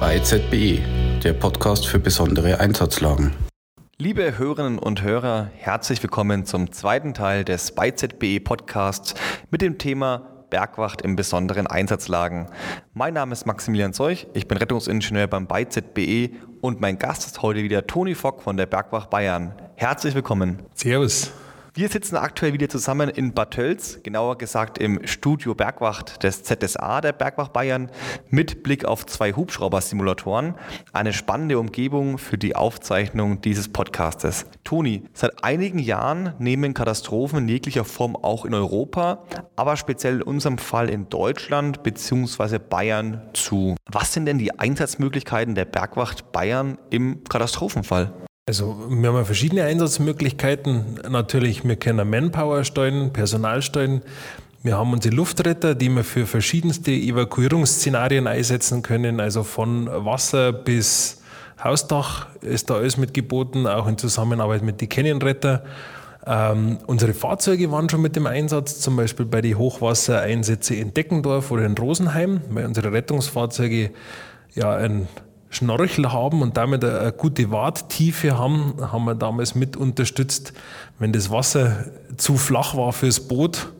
Bei 0.00 0.20
ZBE, 0.20 0.80
der 1.24 1.32
Podcast 1.32 1.86
für 1.86 1.98
besondere 1.98 2.60
Einsatzlagen. 2.60 3.34
Liebe 3.98 4.38
Hörerinnen 4.38 4.78
und 4.78 5.02
Hörer, 5.02 5.50
herzlich 5.54 6.02
willkommen 6.02 6.44
zum 6.46 6.70
zweiten 6.72 7.12
Teil 7.12 7.44
des 7.44 7.72
bei 7.72 7.90
ZBE 7.90 8.40
Podcasts 8.40 9.14
mit 9.50 9.62
dem 9.62 9.78
Thema 9.78 10.46
Bergwacht 10.48 11.02
in 11.02 11.16
besonderen 11.16 11.66
Einsatzlagen. 11.66 12.46
Mein 12.94 13.14
Name 13.14 13.32
ist 13.32 13.46
Maximilian 13.46 13.92
Zeuch, 13.92 14.26
ich 14.32 14.46
bin 14.48 14.58
Rettungsingenieur 14.58 15.26
beim 15.26 15.46
BeiZBE 15.46 16.30
und 16.60 16.80
mein 16.80 16.98
Gast 16.98 17.26
ist 17.26 17.42
heute 17.42 17.62
wieder 17.62 17.86
Toni 17.86 18.14
Fock 18.14 18.42
von 18.42 18.56
der 18.56 18.66
Bergwacht 18.66 19.10
Bayern. 19.10 19.54
Herzlich 19.74 20.14
willkommen. 20.14 20.62
Servus. 20.74 21.32
Wir 21.76 21.90
sitzen 21.90 22.16
aktuell 22.16 22.54
wieder 22.54 22.70
zusammen 22.70 23.10
in 23.10 23.34
Bad 23.34 23.50
Tölz, 23.50 24.00
genauer 24.02 24.38
gesagt 24.38 24.78
im 24.78 25.06
Studio 25.06 25.54
Bergwacht 25.54 26.22
des 26.22 26.42
ZSA 26.42 27.02
der 27.02 27.12
Bergwacht 27.12 27.52
Bayern, 27.52 27.90
mit 28.30 28.62
Blick 28.62 28.86
auf 28.86 29.04
zwei 29.04 29.34
Hubschrauber-Simulatoren. 29.34 30.54
Eine 30.94 31.12
spannende 31.12 31.58
Umgebung 31.58 32.16
für 32.16 32.38
die 32.38 32.56
Aufzeichnung 32.56 33.42
dieses 33.42 33.68
Podcastes. 33.68 34.46
Toni, 34.64 35.02
seit 35.12 35.44
einigen 35.44 35.78
Jahren 35.78 36.32
nehmen 36.38 36.72
Katastrophen 36.72 37.40
in 37.40 37.48
jeglicher 37.48 37.84
Form 37.84 38.16
auch 38.16 38.46
in 38.46 38.54
Europa, 38.54 39.24
aber 39.54 39.76
speziell 39.76 40.14
in 40.14 40.22
unserem 40.22 40.56
Fall 40.56 40.88
in 40.88 41.10
Deutschland 41.10 41.82
bzw. 41.82 42.58
Bayern 42.58 43.20
zu. 43.34 43.74
Was 43.84 44.14
sind 44.14 44.24
denn 44.24 44.38
die 44.38 44.58
Einsatzmöglichkeiten 44.58 45.54
der 45.54 45.66
Bergwacht 45.66 46.32
Bayern 46.32 46.78
im 46.88 47.22
Katastrophenfall? 47.24 48.25
Also 48.48 48.76
wir 48.88 49.12
haben 49.12 49.24
verschiedene 49.24 49.64
Einsatzmöglichkeiten. 49.64 51.00
Natürlich, 51.10 51.64
wir 51.64 51.74
können 51.74 52.08
Manpower 52.08 52.62
steuern, 52.62 53.12
Personal 53.12 53.60
steuern. 53.60 54.02
Wir 54.62 54.78
haben 54.78 54.92
unsere 54.92 55.16
Luftretter, 55.16 55.74
die 55.74 55.88
wir 55.88 56.04
für 56.04 56.26
verschiedenste 56.26 56.92
Evakuierungsszenarien 56.92 58.28
einsetzen 58.28 58.82
können, 58.82 59.18
also 59.18 59.42
von 59.42 59.88
Wasser 59.88 60.52
bis 60.52 61.22
Hausdach 61.62 62.28
ist 62.40 62.70
da 62.70 62.76
alles 62.76 62.96
mitgeboten, 62.96 63.66
auch 63.66 63.88
in 63.88 63.98
Zusammenarbeit 63.98 64.62
mit 64.62 64.80
den 64.80 64.90
Canyonretter. 64.90 65.64
Ähm, 66.24 66.78
unsere 66.86 67.14
Fahrzeuge 67.14 67.72
waren 67.72 67.88
schon 67.88 68.02
mit 68.02 68.14
dem 68.14 68.28
Einsatz, 68.28 68.78
zum 68.78 68.94
Beispiel 68.94 69.26
bei 69.26 69.40
den 69.40 69.58
Hochwassereinsätzen 69.58 70.76
in 70.76 70.94
Deckendorf 70.94 71.50
oder 71.50 71.64
in 71.64 71.76
Rosenheim, 71.76 72.42
weil 72.50 72.66
unsere 72.66 72.92
Rettungsfahrzeuge 72.92 73.90
ja 74.54 74.72
ein 74.76 75.08
Schnorchel 75.50 76.12
haben 76.12 76.42
und 76.42 76.56
damit 76.56 76.84
eine 76.84 77.12
gute 77.12 77.50
Warttiefe 77.50 78.36
haben, 78.36 78.74
haben 78.80 79.04
wir 79.04 79.14
damals 79.14 79.54
mit 79.54 79.76
unterstützt, 79.76 80.52
wenn 80.98 81.12
das 81.12 81.30
Wasser 81.30 81.86
zu 82.16 82.36
flach 82.36 82.76
war 82.76 82.92
fürs 82.92 83.20
Boot, 83.20 83.72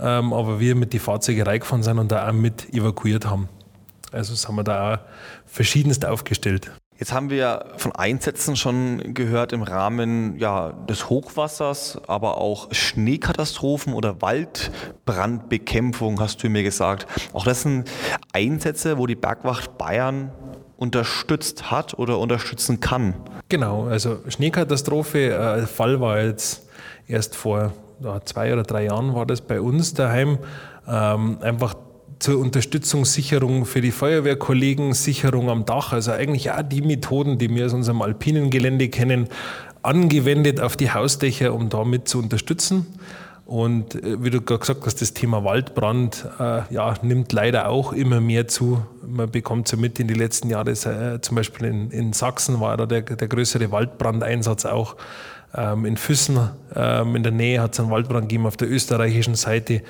ähm, 0.00 0.32
aber 0.32 0.60
wir 0.60 0.74
mit 0.74 0.92
die 0.92 0.98
Fahrzeuge 0.98 1.46
reingefahren 1.46 1.82
sind 1.82 1.98
und 1.98 2.10
da 2.10 2.28
auch 2.28 2.32
mit 2.32 2.72
evakuiert 2.72 3.26
haben. 3.26 3.48
Also 4.12 4.32
das 4.32 4.48
haben 4.48 4.56
wir 4.56 4.64
da 4.64 4.94
auch 4.94 4.98
verschiedenst 5.46 6.04
aufgestellt. 6.04 6.70
Jetzt 7.00 7.12
haben 7.14 7.30
wir 7.30 7.64
von 7.78 7.92
Einsätzen 7.92 8.56
schon 8.56 9.14
gehört 9.14 9.54
im 9.54 9.62
Rahmen 9.62 10.38
ja, 10.38 10.74
des 10.86 11.08
Hochwassers, 11.08 11.98
aber 12.06 12.36
auch 12.36 12.74
Schneekatastrophen 12.74 13.94
oder 13.94 14.20
Waldbrandbekämpfung, 14.20 16.20
hast 16.20 16.42
du 16.42 16.50
mir 16.50 16.62
gesagt. 16.62 17.06
Auch 17.32 17.44
das 17.44 17.62
sind 17.62 17.90
Einsätze, 18.34 18.98
wo 18.98 19.06
die 19.06 19.14
Bergwacht 19.14 19.78
Bayern 19.78 20.30
unterstützt 20.80 21.70
hat 21.70 21.98
oder 21.98 22.18
unterstützen 22.18 22.80
kann. 22.80 23.14
Genau, 23.50 23.84
also 23.84 24.18
Schneekatastrophe, 24.28 25.30
äh, 25.30 25.66
Fall 25.66 26.00
war 26.00 26.22
jetzt 26.22 26.66
erst 27.06 27.36
vor 27.36 27.72
ja, 28.02 28.20
zwei 28.24 28.52
oder 28.52 28.62
drei 28.62 28.86
Jahren 28.86 29.14
war 29.14 29.26
das 29.26 29.42
bei 29.42 29.60
uns 29.60 29.92
daheim. 29.92 30.38
Ähm, 30.88 31.36
einfach 31.42 31.74
zur 32.18 32.38
Unterstützung, 32.38 33.04
Sicherung 33.04 33.66
für 33.66 33.82
die 33.82 33.90
Feuerwehrkollegen, 33.90 34.94
Sicherung 34.94 35.50
am 35.50 35.66
Dach, 35.66 35.92
also 35.92 36.12
eigentlich 36.12 36.50
auch 36.50 36.62
die 36.62 36.80
Methoden, 36.80 37.36
die 37.36 37.54
wir 37.54 37.66
aus 37.66 37.74
unserem 37.74 38.00
alpinen 38.00 38.48
Gelände 38.48 38.88
kennen, 38.88 39.28
angewendet 39.82 40.60
auf 40.60 40.76
die 40.76 40.90
Hausdächer, 40.90 41.52
um 41.52 41.68
damit 41.68 42.08
zu 42.08 42.18
unterstützen. 42.18 42.86
Und 43.50 43.96
äh, 43.96 44.22
wie 44.22 44.30
du 44.30 44.40
gerade 44.42 44.60
gesagt 44.60 44.86
hast, 44.86 45.00
das 45.00 45.12
Thema 45.12 45.42
Waldbrand 45.42 46.24
äh, 46.38 46.72
ja, 46.72 46.94
nimmt 47.02 47.32
leider 47.32 47.68
auch 47.68 47.92
immer 47.92 48.20
mehr 48.20 48.46
zu. 48.46 48.80
Man 49.04 49.28
bekommt 49.28 49.66
so 49.66 49.76
mit 49.76 49.98
in 49.98 50.06
die 50.06 50.14
letzten 50.14 50.50
Jahre, 50.50 50.70
äh, 50.70 51.20
zum 51.20 51.34
Beispiel 51.34 51.66
in, 51.66 51.90
in 51.90 52.12
Sachsen 52.12 52.60
war 52.60 52.76
da 52.76 52.86
der, 52.86 53.02
der 53.02 53.26
größere 53.26 53.72
Waldbrandeinsatz 53.72 54.66
auch. 54.66 54.94
Ähm, 55.52 55.84
in 55.84 55.96
Füssen 55.96 56.38
ähm, 56.76 57.16
in 57.16 57.24
der 57.24 57.32
Nähe 57.32 57.60
hat 57.60 57.72
es 57.72 57.80
einen 57.80 57.90
Waldbrand 57.90 58.28
gegeben 58.28 58.46
auf 58.46 58.56
der 58.56 58.70
österreichischen 58.70 59.34
Seite. 59.34 59.82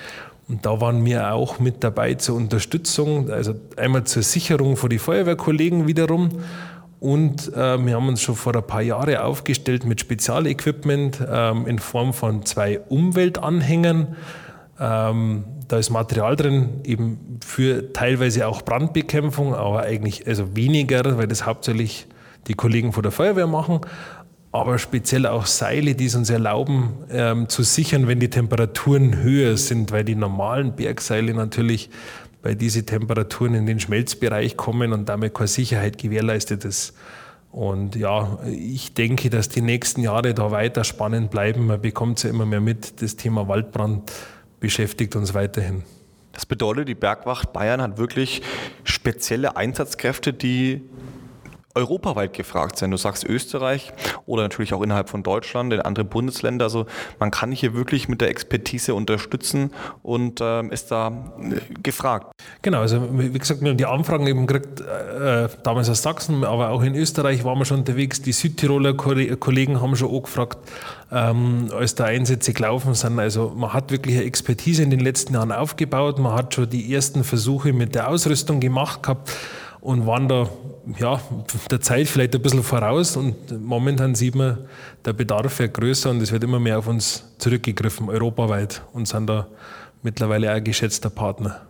Und 0.48 0.65
da 0.65 0.81
waren 0.81 1.04
wir 1.04 1.34
auch 1.34 1.59
mit 1.59 1.84
dabei 1.84 2.15
zur 2.15 2.37
Unterstützung, 2.37 3.28
also 3.28 3.54
einmal 3.77 4.04
zur 4.04 4.22
Sicherung 4.22 4.78
für 4.78 4.88
die 4.88 4.98
Feuerwehrkollegen 4.98 5.87
wiederum 5.87 6.31
und 7.00 7.52
äh, 7.54 7.84
wir 7.84 7.96
haben 7.96 8.08
uns 8.08 8.20
schon 8.20 8.36
vor 8.36 8.54
ein 8.54 8.62
paar 8.62 8.82
Jahren 8.82 9.16
aufgestellt 9.16 9.86
mit 9.86 10.00
Spezialequipment 10.00 11.18
ähm, 11.28 11.66
in 11.66 11.78
Form 11.78 12.12
von 12.12 12.44
zwei 12.44 12.78
Umweltanhängern. 12.78 14.16
Ähm, 14.78 15.44
da 15.66 15.78
ist 15.78 15.88
Material 15.88 16.36
drin, 16.36 16.80
eben 16.84 17.38
für 17.42 17.92
teilweise 17.94 18.46
auch 18.46 18.62
Brandbekämpfung, 18.62 19.54
aber 19.54 19.82
eigentlich 19.82 20.26
also 20.26 20.54
weniger, 20.54 21.16
weil 21.16 21.26
das 21.26 21.46
hauptsächlich 21.46 22.06
die 22.48 22.54
Kollegen 22.54 22.92
von 22.92 23.02
der 23.02 23.12
Feuerwehr 23.12 23.46
machen. 23.46 23.80
Aber 24.52 24.78
speziell 24.78 25.26
auch 25.26 25.46
Seile, 25.46 25.94
die 25.94 26.06
es 26.06 26.14
uns 26.14 26.28
erlauben, 26.28 26.94
ähm, 27.10 27.48
zu 27.48 27.62
sichern, 27.62 28.08
wenn 28.08 28.20
die 28.20 28.30
Temperaturen 28.30 29.22
höher 29.22 29.56
sind, 29.56 29.90
weil 29.92 30.04
die 30.04 30.16
normalen 30.16 30.74
Bergseile 30.76 31.32
natürlich 31.32 31.88
bei 32.42 32.54
diesen 32.54 32.86
Temperaturen 32.86 33.54
in 33.54 33.66
den 33.66 33.80
Schmelzbereich 33.80 34.56
kommen 34.56 34.92
und 34.92 35.08
damit 35.08 35.34
keine 35.34 35.48
Sicherheit 35.48 35.98
gewährleistet 35.98 36.64
ist. 36.64 36.94
Und 37.52 37.96
ja, 37.96 38.38
ich 38.46 38.94
denke, 38.94 39.28
dass 39.28 39.48
die 39.48 39.60
nächsten 39.60 40.02
Jahre 40.02 40.34
da 40.34 40.50
weiter 40.50 40.84
spannend 40.84 41.30
bleiben. 41.30 41.66
Man 41.66 41.80
bekommt 41.80 42.18
es 42.18 42.24
ja 42.24 42.30
immer 42.30 42.46
mehr 42.46 42.60
mit. 42.60 43.02
Das 43.02 43.16
Thema 43.16 43.48
Waldbrand 43.48 44.12
beschäftigt 44.60 45.16
uns 45.16 45.34
weiterhin. 45.34 45.82
Das 46.32 46.46
bedeutet, 46.46 46.88
die 46.88 46.94
Bergwacht 46.94 47.52
Bayern 47.52 47.82
hat 47.82 47.98
wirklich 47.98 48.42
spezielle 48.84 49.56
Einsatzkräfte, 49.56 50.32
die 50.32 50.80
europaweit 51.75 52.32
gefragt 52.32 52.78
sein. 52.78 52.91
Du 52.91 52.97
sagst 52.97 53.25
Österreich 53.25 53.92
oder 54.26 54.42
natürlich 54.42 54.75
auch 54.75 54.82
innerhalb 54.82 55.08
von 55.08 55.22
Deutschland, 55.22 55.72
in 55.72 55.81
anderen 55.81 56.08
Bundesländern. 56.08 56.66
Also 56.66 56.86
man 57.20 57.31
kann 57.31 57.53
hier 57.53 57.75
wirklich 57.75 58.08
mit 58.08 58.20
der 58.20 58.28
Expertise 58.28 58.94
unterstützen 58.94 59.70
und 60.03 60.41
äh, 60.41 60.66
ist 60.69 60.91
da 60.91 61.32
äh, 61.38 61.75
gefragt. 61.82 62.32
Genau, 62.62 62.80
also 62.80 63.09
wie 63.12 63.38
gesagt, 63.38 63.60
wir 63.60 63.70
haben 63.70 63.76
die 63.76 63.86
Anfragen 63.86 64.26
eben 64.26 64.47
gekriegt, 64.47 64.80
äh, 64.80 65.48
damals 65.62 65.88
aus 65.88 66.03
Sachsen, 66.03 66.44
aber 66.44 66.70
auch 66.70 66.82
in 66.82 66.97
Österreich 66.97 67.44
waren 67.44 67.59
wir 67.59 67.64
schon 67.64 67.78
unterwegs. 67.78 68.20
Die 68.20 68.32
Südtiroler 68.32 68.94
Kollegen 68.94 69.80
haben 69.80 69.94
schon 69.94 70.12
angefragt, 70.12 70.59
ähm, 71.12 71.69
als 71.72 71.94
da 71.94 72.04
Einsätze 72.04 72.53
gelaufen 72.53 72.94
sind. 72.94 73.19
Also 73.20 73.53
man 73.56 73.72
hat 73.72 73.92
wirklich 73.92 74.16
eine 74.16 74.25
Expertise 74.25 74.82
in 74.82 74.91
den 74.91 75.00
letzten 75.00 75.34
Jahren 75.34 75.53
aufgebaut. 75.53 76.19
Man 76.19 76.32
hat 76.32 76.54
schon 76.54 76.69
die 76.69 76.92
ersten 76.92 77.22
Versuche 77.22 77.72
mit 77.72 77.94
der 77.94 78.09
Ausrüstung 78.09 78.59
gemacht 78.59 79.04
gehabt 79.04 79.30
und 79.80 80.06
waren 80.06 80.28
da 80.28 80.48
ja, 80.98 81.20
der 81.70 81.80
Zeit 81.80 82.08
vielleicht 82.08 82.34
ein 82.34 82.42
bisschen 82.42 82.62
voraus 82.62 83.16
und 83.16 83.60
momentan 83.60 84.14
sieht 84.14 84.34
man, 84.34 84.58
der 85.04 85.12
Bedarf 85.12 85.58
wird 85.58 85.74
größer 85.74 86.10
und 86.10 86.20
es 86.22 86.32
wird 86.32 86.44
immer 86.44 86.60
mehr 86.60 86.78
auf 86.78 86.86
uns 86.86 87.24
zurückgegriffen, 87.38 88.08
europaweit 88.08 88.82
und 88.92 89.06
sind 89.06 89.26
da 89.26 89.46
mittlerweile 90.02 90.54
auch 90.54 90.62
geschätzter 90.62 91.10
Partner 91.10 91.69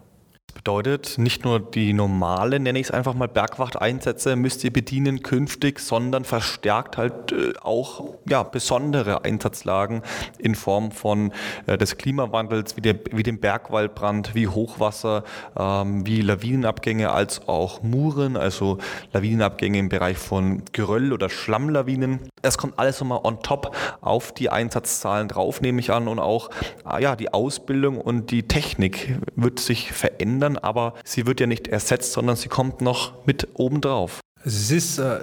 bedeutet, 0.53 1.19
nicht 1.19 1.45
nur 1.45 1.61
die 1.61 1.93
normale, 1.93 2.59
nenne 2.59 2.79
ich 2.79 2.87
es 2.87 2.91
einfach 2.91 3.15
mal, 3.15 3.29
Bergwacht-Einsätze 3.29 4.37
müsst 4.37 4.65
ihr 4.65 4.73
bedienen 4.73 5.23
künftig, 5.23 5.81
sondern 5.81 6.25
verstärkt 6.25 6.97
halt 6.97 7.33
äh, 7.33 7.53
auch 7.63 8.15
ja, 8.29 8.43
besondere 8.43 9.25
Einsatzlagen 9.25 10.03
in 10.39 10.55
Form 10.55 10.91
von 10.93 11.33
äh, 11.67 11.79
des 11.79 11.97
Klimawandels, 11.97 12.77
wie, 12.77 12.81
der, 12.81 12.99
wie 13.13 13.23
dem 13.23 13.39
Bergwaldbrand, 13.39 14.35
wie 14.35 14.49
Hochwasser, 14.49 15.25
ähm, 15.59 16.07
wie 16.07 16.21
Lawinenabgänge, 16.21 17.11
als 17.11 17.47
auch 17.49 17.83
Muren, 17.83 18.37
also 18.37 18.79
Lawinenabgänge 19.13 19.79
im 19.79 19.89
Bereich 19.89 20.19
von 20.19 20.63
Geröll- 20.73 21.13
oder 21.13 21.31
Schlammlawinen. 21.31 22.21
Es 22.43 22.59
kommt 22.59 22.79
alles 22.79 23.01
nochmal 23.01 23.21
on 23.23 23.43
top 23.43 23.75
auf 24.01 24.33
die 24.33 24.51
Einsatzzahlen 24.51 25.29
drauf, 25.29 25.61
nehme 25.61 25.81
ich 25.81 25.91
an, 25.91 26.09
und 26.09 26.19
auch 26.19 26.51
ah, 26.85 26.99
ja, 26.99 27.17
die 27.17 27.33
Ausbildung 27.33 28.01
und 28.01 28.31
die 28.31 28.49
Technik 28.49 29.19
wird 29.37 29.61
sich 29.61 29.93
verändern, 29.93 30.40
aber 30.43 30.95
sie 31.05 31.27
wird 31.27 31.41
ja 31.41 31.47
nicht 31.47 31.69
ersetzt, 31.69 32.13
sondern 32.13 32.37
sie 32.37 32.49
kommt 32.49 32.81
noch 32.81 33.27
mit 33.27 33.49
obendrauf. 33.55 34.21
Also 34.43 34.57
es 34.57 34.71
ist 34.71 34.99
äh, 34.99 35.19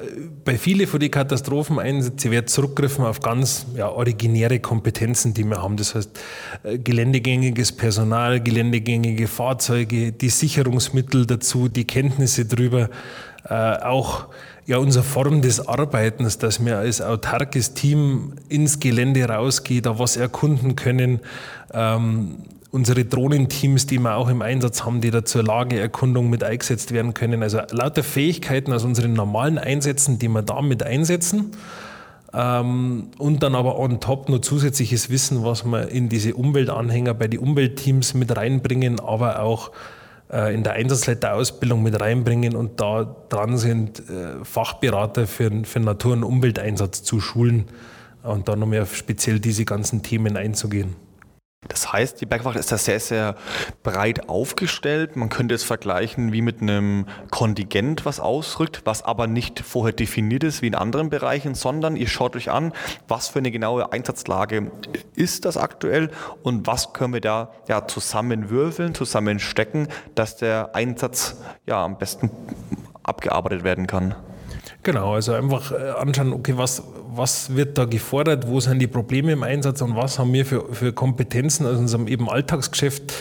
bei 0.46 0.60
vielen 0.60 0.86
von 0.86 1.00
den 1.00 1.10
Katastropheneinsätzen 1.10 2.30
wird 2.30 2.52
zurückgriffen 2.52 3.04
auf 3.04 3.20
ganz 3.20 3.66
ja, 3.76 3.90
originäre 3.90 4.60
Kompetenzen, 4.60 5.34
die 5.34 5.44
wir 5.44 5.60
haben. 5.60 5.76
Das 5.76 5.96
heißt, 5.96 6.20
äh, 6.62 6.78
geländegängiges 6.78 7.72
Personal, 7.72 8.40
geländegängige 8.40 9.28
Fahrzeuge, 9.28 10.12
die 10.12 10.30
Sicherungsmittel 10.30 11.26
dazu, 11.26 11.68
die 11.68 11.86
Kenntnisse 11.86 12.46
drüber, 12.46 12.90
äh, 13.50 13.54
auch 13.54 14.28
ja, 14.68 14.78
unsere 14.78 15.04
Form 15.04 15.42
des 15.42 15.68
Arbeitens, 15.68 16.38
dass 16.38 16.64
wir 16.64 16.78
als 16.78 17.02
autarkes 17.02 17.74
Team 17.74 18.34
ins 18.50 18.80
Gelände 18.80 19.28
rausgehen, 19.28 19.82
da 19.82 19.98
was 19.98 20.18
erkunden 20.18 20.76
können. 20.76 21.22
Ähm, 21.74 22.44
unsere 22.72 23.06
Drohnenteams, 23.06 23.88
die 23.88 24.00
wir 24.00 24.16
auch 24.16 24.30
im 24.30 24.42
Einsatz 24.42 24.84
haben, 24.84 25.02
die 25.02 25.12
da 25.12 25.24
zur 25.24 25.44
Lageerkundung 25.44 26.30
mit 26.30 26.44
eingesetzt 26.44 26.92
werden 26.92 27.14
können. 27.14 27.42
Also 27.44 27.62
lauter 27.72 28.04
Fähigkeiten 28.04 28.74
aus 28.74 28.84
unseren 28.84 29.14
normalen 29.14 29.58
Einsätzen, 29.58 30.20
die 30.20 30.28
wir 30.28 30.42
da 30.42 30.62
mit 30.62 30.84
einsetzen. 30.84 31.52
Ähm, 32.34 33.10
und 33.18 33.42
dann 33.42 33.56
aber 33.56 33.80
on 33.80 34.00
top 34.00 34.30
noch 34.30 34.40
zusätzliches 34.40 35.10
Wissen, 35.10 35.44
was 35.44 35.64
wir 35.64 35.88
in 35.90 36.10
diese 36.10 36.36
Umweltanhänger 36.36 37.14
bei 37.14 37.28
den 37.28 37.40
Umweltteams 37.40 38.14
mit 38.14 38.36
reinbringen, 38.36 39.00
aber 39.00 39.42
auch 39.42 39.72
äh, 40.32 40.54
in 40.54 40.64
der 40.64 40.74
Einsatzleiterausbildung 40.74 41.82
mit 41.82 42.00
reinbringen 42.00 42.56
und 42.56 42.82
da 42.82 43.16
dran 43.30 43.58
sind, 43.58 44.00
äh, 44.10 44.44
Fachberater 44.44 45.26
für, 45.26 45.50
für 45.64 45.80
Natur- 45.80 46.14
und 46.14 46.24
Umwelteinsatz 46.24 47.02
zu 47.04 47.22
schulen 47.22 47.66
und 48.24 48.50
da 48.50 48.58
noch 48.58 48.68
mehr 48.68 48.86
speziell 48.86 49.40
diese 49.40 49.64
ganzen 49.64 50.04
Themen 50.04 50.36
einzugehen. 50.36 51.07
Das 51.68 51.92
heißt, 51.92 52.22
die 52.22 52.28
Bergwacht 52.28 52.56
ist 52.56 52.72
da 52.72 52.78
sehr, 52.78 53.00
sehr 53.00 53.36
breit 53.82 54.30
aufgestellt. 54.30 55.16
Man 55.16 55.30
könnte 55.30 55.56
es 55.56 55.64
vergleichen 55.64 56.32
wie 56.32 56.44
mit 56.44 56.62
einem 56.62 57.08
Kontingent, 57.32 58.06
was 58.06 58.20
ausrückt, 58.20 58.82
was 58.86 59.02
aber 59.02 59.26
nicht 59.26 59.60
vorher 59.62 59.94
definiert 59.94 60.44
ist 60.44 60.62
wie 60.62 60.68
in 60.68 60.76
anderen 60.76 61.10
Bereichen, 61.10 61.56
sondern 61.56 61.96
ihr 61.96 62.08
schaut 62.08 62.36
euch 62.36 62.52
an, 62.52 62.74
was 63.08 63.30
für 63.30 63.40
eine 63.40 63.50
genaue 63.50 63.92
Einsatzlage 63.92 64.72
ist 65.16 65.46
das 65.46 65.58
aktuell 65.58 66.12
und 66.44 66.68
was 66.68 66.94
können 66.94 67.14
wir 67.14 67.22
da 67.22 67.52
ja, 67.68 67.88
zusammenwürfeln, 67.88 68.94
zusammenstecken, 68.94 69.88
dass 70.14 70.38
der 70.38 70.76
Einsatz 70.76 71.38
ja 71.66 71.84
am 71.84 71.98
besten 71.98 72.30
abgearbeitet 73.02 73.64
werden 73.64 73.88
kann. 73.88 74.16
Genau, 74.84 75.16
also 75.16 75.34
einfach 75.34 75.72
äh, 75.72 75.76
anschauen, 75.76 76.34
okay, 76.34 76.54
was, 76.56 76.84
was 77.14 77.56
wird 77.56 77.78
da 77.78 77.86
gefordert, 77.86 78.48
wo 78.48 78.60
sind 78.60 78.80
die 78.80 78.88
Probleme 78.88 79.32
im 79.34 79.44
Einsatz? 79.44 79.82
Und 79.82 79.96
was 79.96 80.20
haben 80.20 80.32
wir 80.34 80.46
für, 80.46 80.74
für 80.74 80.94
Kompetenzen 80.94 81.66
aus 81.66 81.78
unserem 81.78 82.08
eben 82.08 82.30
Alltagsgeschäft, 82.30 83.14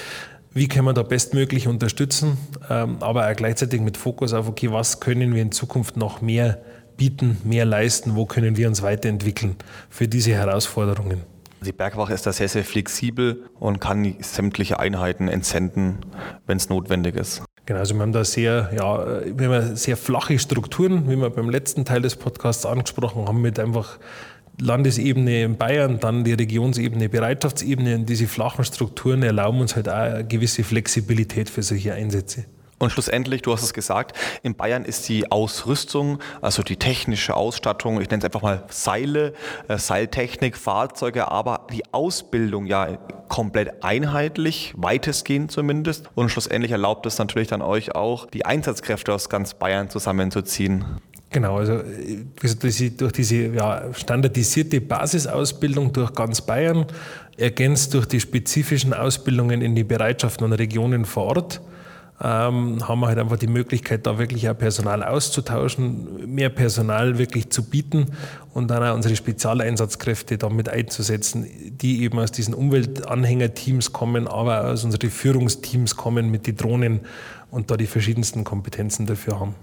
wie 0.52 0.68
können 0.68 0.86
wir 0.86 0.94
da 0.94 1.02
bestmöglich 1.02 1.68
unterstützen, 1.68 2.38
ähm, 2.70 2.96
aber 3.00 3.30
auch 3.30 3.36
gleichzeitig 3.36 3.80
mit 3.80 3.96
Fokus 3.96 4.32
auf, 4.32 4.48
okay, 4.48 4.72
was 4.72 5.00
können 5.00 5.34
wir 5.34 5.42
in 5.42 5.52
Zukunft 5.52 5.96
noch 5.96 6.22
mehr 6.22 6.58
bieten, 6.96 7.38
mehr 7.44 7.64
leisten, 7.64 8.16
wo 8.16 8.26
können 8.26 8.56
wir 8.56 8.68
uns 8.68 8.82
weiterentwickeln 8.82 9.56
für 9.90 10.08
diese 10.08 10.32
Herausforderungen. 10.32 11.22
Die 11.60 11.72
Bergwache 11.72 12.14
ist 12.14 12.26
da 12.26 12.32
sehr, 12.32 12.48
sehr 12.48 12.64
flexibel 12.64 13.44
und 13.58 13.80
kann 13.80 14.14
sämtliche 14.20 14.78
Einheiten 14.78 15.28
entsenden, 15.28 15.98
wenn 16.46 16.58
es 16.58 16.68
notwendig 16.68 17.16
ist. 17.16 17.42
Genau, 17.66 17.80
also 17.80 17.94
wir 17.96 18.02
haben 18.02 18.12
da 18.12 18.24
sehr, 18.24 18.70
ja, 18.74 19.22
wir 19.36 19.48
haben 19.48 19.76
sehr 19.76 19.96
flache 19.96 20.38
Strukturen, 20.38 21.10
wie 21.10 21.16
wir 21.16 21.30
beim 21.30 21.50
letzten 21.50 21.84
Teil 21.84 22.00
des 22.00 22.14
Podcasts 22.14 22.64
angesprochen 22.64 23.26
haben, 23.26 23.42
mit 23.42 23.58
einfach 23.58 23.98
Landesebene 24.60 25.42
in 25.42 25.56
Bayern, 25.56 25.98
dann 25.98 26.22
die 26.22 26.32
Regionsebene, 26.32 27.08
Bereitschaftsebene 27.08 27.96
und 27.96 28.08
diese 28.08 28.28
flachen 28.28 28.64
Strukturen 28.64 29.22
erlauben 29.24 29.60
uns 29.60 29.74
halt 29.74 29.88
auch 29.88 29.94
eine 29.94 30.24
gewisse 30.24 30.62
Flexibilität 30.62 31.50
für 31.50 31.62
solche 31.62 31.92
Einsätze. 31.92 32.44
Und 32.78 32.90
schlussendlich, 32.90 33.40
du 33.40 33.52
hast 33.52 33.62
es 33.62 33.72
gesagt, 33.72 34.16
in 34.42 34.54
Bayern 34.54 34.84
ist 34.84 35.08
die 35.08 35.30
Ausrüstung, 35.32 36.18
also 36.42 36.62
die 36.62 36.76
technische 36.76 37.34
Ausstattung, 37.34 38.00
ich 38.02 38.10
nenne 38.10 38.18
es 38.18 38.24
einfach 38.26 38.42
mal 38.42 38.64
Seile, 38.68 39.32
äh, 39.68 39.78
Seiltechnik, 39.78 40.58
Fahrzeuge, 40.58 41.30
aber 41.30 41.66
die 41.72 41.82
Ausbildung 41.92 42.66
ja 42.66 42.98
komplett 43.28 43.82
einheitlich, 43.82 44.74
weitestgehend 44.76 45.50
zumindest. 45.50 46.10
Und 46.14 46.28
schlussendlich 46.28 46.70
erlaubt 46.70 47.06
es 47.06 47.18
natürlich 47.18 47.48
dann 47.48 47.62
euch 47.62 47.94
auch, 47.94 48.26
die 48.26 48.44
Einsatzkräfte 48.44 49.14
aus 49.14 49.30
ganz 49.30 49.54
Bayern 49.54 49.88
zusammenzuziehen. 49.88 50.84
Genau, 51.30 51.58
also 51.58 51.80
durch 52.40 53.12
diese 53.12 53.36
ja, 53.48 53.92
standardisierte 53.92 54.80
Basisausbildung 54.80 55.92
durch 55.92 56.14
ganz 56.14 56.40
Bayern, 56.40 56.86
ergänzt 57.36 57.94
durch 57.94 58.06
die 58.06 58.20
spezifischen 58.20 58.94
Ausbildungen 58.94 59.60
in 59.60 59.74
die 59.74 59.84
Bereitschaften 59.84 60.44
und 60.44 60.52
Regionen 60.52 61.04
vor 61.04 61.24
Ort, 61.24 61.60
ähm, 62.22 62.86
haben 62.88 63.00
wir 63.00 63.08
halt 63.08 63.18
einfach 63.18 63.36
die 63.36 63.46
Möglichkeit, 63.46 64.06
da 64.06 64.18
wirklich 64.18 64.48
auch 64.48 64.56
Personal 64.56 65.02
auszutauschen, 65.02 66.34
mehr 66.34 66.48
Personal 66.48 67.18
wirklich 67.18 67.50
zu 67.50 67.62
bieten 67.62 68.06
und 68.54 68.68
dann 68.68 68.82
auch 68.82 68.94
unsere 68.94 69.14
Spezialeinsatzkräfte 69.16 70.38
damit 70.38 70.68
einzusetzen, 70.68 71.46
die 71.76 72.02
eben 72.02 72.18
aus 72.18 72.32
diesen 72.32 72.54
Umweltanhängerteams 72.54 73.92
kommen, 73.92 74.28
aber 74.28 74.70
aus 74.70 74.84
unseren 74.84 75.10
Führungsteams 75.10 75.96
kommen 75.96 76.30
mit 76.30 76.46
den 76.46 76.56
Drohnen 76.56 77.00
und 77.50 77.70
da 77.70 77.76
die 77.76 77.86
verschiedensten 77.86 78.44
Kompetenzen 78.44 79.06
dafür 79.06 79.38
haben. 79.38 79.54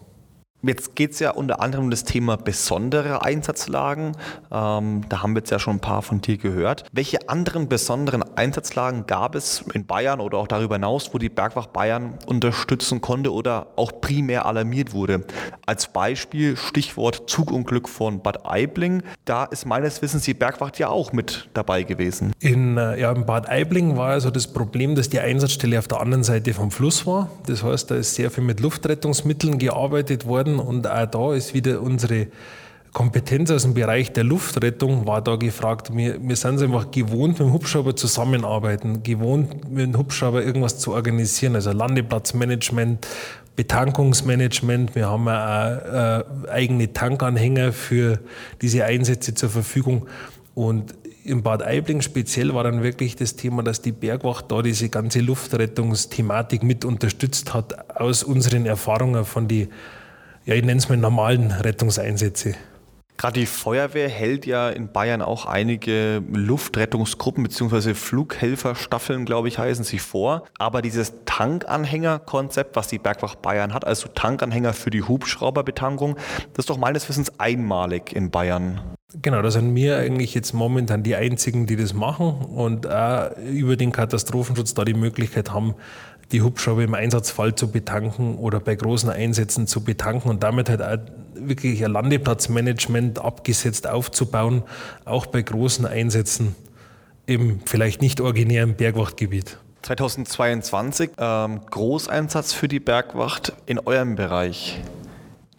Jetzt 0.65 0.95
geht 0.95 1.11
es 1.11 1.19
ja 1.19 1.31
unter 1.31 1.59
anderem 1.59 1.85
um 1.85 1.91
das 1.91 2.05
Thema 2.05 2.37
besondere 2.37 3.21
Einsatzlagen. 3.21 4.13
Ähm, 4.49 5.01
da 5.09 5.21
haben 5.21 5.33
wir 5.33 5.39
jetzt 5.39 5.49
ja 5.49 5.59
schon 5.59 5.75
ein 5.75 5.81
paar 5.81 6.01
von 6.01 6.21
dir 6.21 6.37
gehört. 6.37 6.85
Welche 6.93 7.27
anderen 7.27 7.67
besonderen 7.67 8.23
Einsatzlagen 8.37 9.05
gab 9.05 9.35
es 9.35 9.65
in 9.73 9.85
Bayern 9.85 10.21
oder 10.21 10.37
auch 10.37 10.47
darüber 10.47 10.75
hinaus, 10.75 11.13
wo 11.13 11.17
die 11.17 11.27
Bergwacht 11.27 11.73
Bayern 11.73 12.17
unterstützen 12.27 13.01
konnte 13.01 13.33
oder 13.33 13.67
auch 13.75 13.99
primär 13.99 14.45
alarmiert 14.45 14.93
wurde? 14.93 15.25
Als 15.65 15.87
Beispiel 15.87 16.55
Stichwort 16.55 17.29
Zugunglück 17.29 17.89
von 17.89 18.21
Bad 18.21 18.45
Aibling. 18.45 19.03
Da 19.25 19.43
ist 19.43 19.65
meines 19.65 20.01
Wissens 20.01 20.23
die 20.23 20.33
Bergwacht 20.33 20.79
ja 20.79 20.87
auch 20.87 21.11
mit 21.11 21.49
dabei 21.53 21.83
gewesen. 21.83 22.31
In, 22.39 22.77
äh, 22.77 23.01
ja, 23.01 23.11
in 23.11 23.25
Bad 23.25 23.49
Aibling 23.49 23.97
war 23.97 24.11
also 24.11 24.31
das 24.31 24.47
Problem, 24.47 24.95
dass 24.95 25.09
die 25.09 25.19
Einsatzstelle 25.19 25.77
auf 25.77 25.89
der 25.89 25.99
anderen 25.99 26.23
Seite 26.23 26.53
vom 26.53 26.71
Fluss 26.71 27.05
war. 27.05 27.29
Das 27.47 27.63
heißt, 27.63 27.91
da 27.91 27.95
ist 27.95 28.15
sehr 28.15 28.31
viel 28.31 28.45
mit 28.45 28.61
Luftrettungsmitteln 28.61 29.57
gearbeitet 29.57 30.25
worden 30.25 30.52
werden. 30.57 30.67
Und 30.67 30.87
auch 30.87 31.05
da 31.05 31.33
ist 31.33 31.53
wieder 31.53 31.81
unsere 31.81 32.27
Kompetenz 32.93 33.49
aus 33.49 33.63
dem 33.63 33.73
Bereich 33.73 34.13
der 34.13 34.23
Luftrettung 34.23 35.07
war 35.07 35.21
da 35.21 35.35
gefragt. 35.35 35.95
Wir, 35.95 36.17
wir 36.21 36.35
sind 36.35 36.55
es 36.55 36.61
einfach 36.61 36.91
gewohnt, 36.91 37.39
mit 37.39 37.47
dem 37.47 37.53
Hubschrauber 37.53 37.95
zusammenarbeiten, 37.95 39.01
gewohnt, 39.01 39.69
mit 39.71 39.87
dem 39.87 39.97
Hubschrauber 39.97 40.43
irgendwas 40.43 40.77
zu 40.77 40.93
organisieren, 40.93 41.55
also 41.55 41.71
Landeplatzmanagement, 41.71 43.07
Betankungsmanagement. 43.55 44.95
Wir 44.95 45.09
haben 45.09 45.27
auch 45.27 45.31
äh, 45.31 46.49
eigene 46.51 46.93
Tankanhänger 46.93 47.73
für 47.73 48.19
diese 48.61 48.85
Einsätze 48.85 49.33
zur 49.33 49.49
Verfügung. 49.49 50.05
Und 50.53 50.93
im 51.23 51.41
Bad 51.41 51.63
Aibling 51.63 52.01
speziell 52.01 52.53
war 52.53 52.63
dann 52.63 52.83
wirklich 52.83 53.15
das 53.15 53.35
Thema, 53.35 53.63
dass 53.63 53.81
die 53.81 53.91
Bergwacht 53.91 54.51
da 54.51 54.61
diese 54.61 54.89
ganze 54.89 55.19
Luftrettungsthematik 55.21 56.61
mit 56.61 56.85
unterstützt 56.85 57.55
hat 57.55 57.97
aus 57.99 58.23
unseren 58.23 58.67
Erfahrungen 58.67 59.25
von 59.25 59.47
den 59.47 59.69
ja, 60.45 60.55
ich 60.55 60.63
nenne 60.63 60.79
es 60.79 60.89
mal 60.89 60.97
normalen 60.97 61.51
Rettungseinsätze. 61.51 62.55
Gerade 63.17 63.39
die 63.39 63.45
Feuerwehr 63.45 64.09
hält 64.09 64.45
ja 64.45 64.69
in 64.69 64.91
Bayern 64.91 65.21
auch 65.21 65.45
einige 65.45 66.21
Luftrettungsgruppen 66.33 67.43
bzw. 67.43 67.93
Flughelferstaffeln, 67.93 69.23
glaube 69.23 69.47
ich, 69.47 69.59
heißen 69.59 69.85
sie 69.85 69.99
vor. 69.99 70.43
Aber 70.57 70.81
dieses 70.81 71.13
Tankanhängerkonzept, 71.25 72.75
was 72.75 72.87
die 72.87 72.97
Bergwacht 72.97 73.41
Bayern 73.41 73.73
hat, 73.73 73.85
also 73.85 74.09
Tankanhänger 74.09 74.73
für 74.73 74.89
die 74.89 75.03
Hubschrauberbetankung, 75.03 76.15
das 76.53 76.63
ist 76.63 76.69
doch 76.69 76.77
meines 76.77 77.07
Wissens 77.07 77.39
einmalig 77.39 78.13
in 78.13 78.31
Bayern. 78.31 78.81
Genau, 79.21 79.43
da 79.43 79.51
sind 79.51 79.75
wir 79.75 79.97
eigentlich 79.99 80.33
jetzt 80.33 80.53
momentan 80.53 81.03
die 81.03 81.15
Einzigen, 81.15 81.67
die 81.67 81.75
das 81.75 81.93
machen 81.93 82.33
und 82.45 82.89
auch 82.89 83.29
über 83.37 83.77
den 83.77 83.91
Katastrophenschutz 83.91 84.73
da 84.73 84.83
die 84.83 84.95
Möglichkeit 84.95 85.53
haben, 85.53 85.75
die 86.31 86.41
Hubschrauber 86.41 86.83
im 86.83 86.93
Einsatzfall 86.93 87.55
zu 87.55 87.71
betanken 87.71 88.37
oder 88.37 88.59
bei 88.59 88.75
großen 88.75 89.09
Einsätzen 89.09 89.67
zu 89.67 89.83
betanken 89.83 90.29
und 90.29 90.43
damit 90.43 90.69
halt 90.69 90.81
auch 90.81 90.97
wirklich 91.35 91.83
ein 91.83 91.91
Landeplatzmanagement 91.91 93.19
abgesetzt 93.19 93.87
aufzubauen, 93.87 94.63
auch 95.05 95.25
bei 95.25 95.41
großen 95.41 95.85
Einsätzen 95.85 96.55
im 97.25 97.59
vielleicht 97.65 98.01
nicht 98.01 98.21
originären 98.21 98.75
Bergwachtgebiet. 98.75 99.57
2022 99.83 101.11
ähm, 101.17 101.61
Großeinsatz 101.69 102.53
für 102.53 102.67
die 102.67 102.79
Bergwacht 102.79 103.53
in 103.65 103.79
eurem 103.79 104.15
Bereich. 104.15 104.79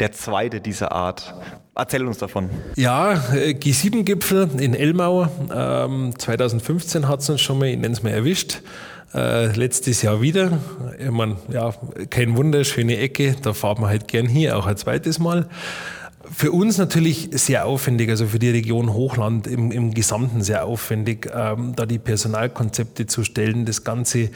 Der 0.01 0.13
zweite 0.13 0.61
dieser 0.61 0.93
Art. 0.93 1.35
Erzähl 1.77 2.07
uns 2.07 2.19
davon. 2.19 2.51
Ja, 2.77 3.13
äh, 3.33 3.51
G7-Gipfel 3.51 4.61
in 4.61 4.75
Elmau. 4.75 5.29
Ähm, 5.53 6.15
2015 6.19 7.07
hat 7.07 7.21
es 7.21 7.31
uns 7.31 7.41
schon 7.41 7.59
mal, 7.59 7.69
ich 7.69 7.79
nenne 7.79 7.93
es 7.93 8.03
mal, 8.03 8.11
erwischt. 8.11 8.63
Äh, 9.15 9.53
letztes 9.53 10.03
Jahr 10.03 10.21
wieder. 10.21 10.59
Ich 10.99 11.11
meine, 11.11 11.37
ja, 11.49 11.73
kein 12.11 12.37
Wunder, 12.37 12.65
schöne 12.65 12.99
Ecke, 12.99 13.37
da 13.41 13.53
fahren 13.53 13.81
wir 13.81 13.87
halt 13.87 14.09
gern 14.09 14.27
hier, 14.27 14.59
auch 14.59 14.67
ein 14.67 14.77
zweites 14.77 15.21
Mal. 15.21 15.49
Für 16.33 16.51
uns 16.51 16.79
natürlich 16.79 17.29
sehr 17.33 17.67
aufwendig, 17.67 18.11
also 18.11 18.27
für 18.27 18.41
die 18.41 18.51
Region 18.51 18.93
Hochland 18.93 19.47
im, 19.47 19.71
im 19.71 19.95
Gesamten 19.95 20.43
sehr 20.43 20.65
aufwendig, 20.65 21.31
ähm, 21.33 21.75
da 21.77 21.87
die 21.87 22.01
Personalkonzepte 22.01 23.07
zu 23.07 23.23
stellen, 23.23 23.67
das 23.67 23.85
Ganze 23.85 24.31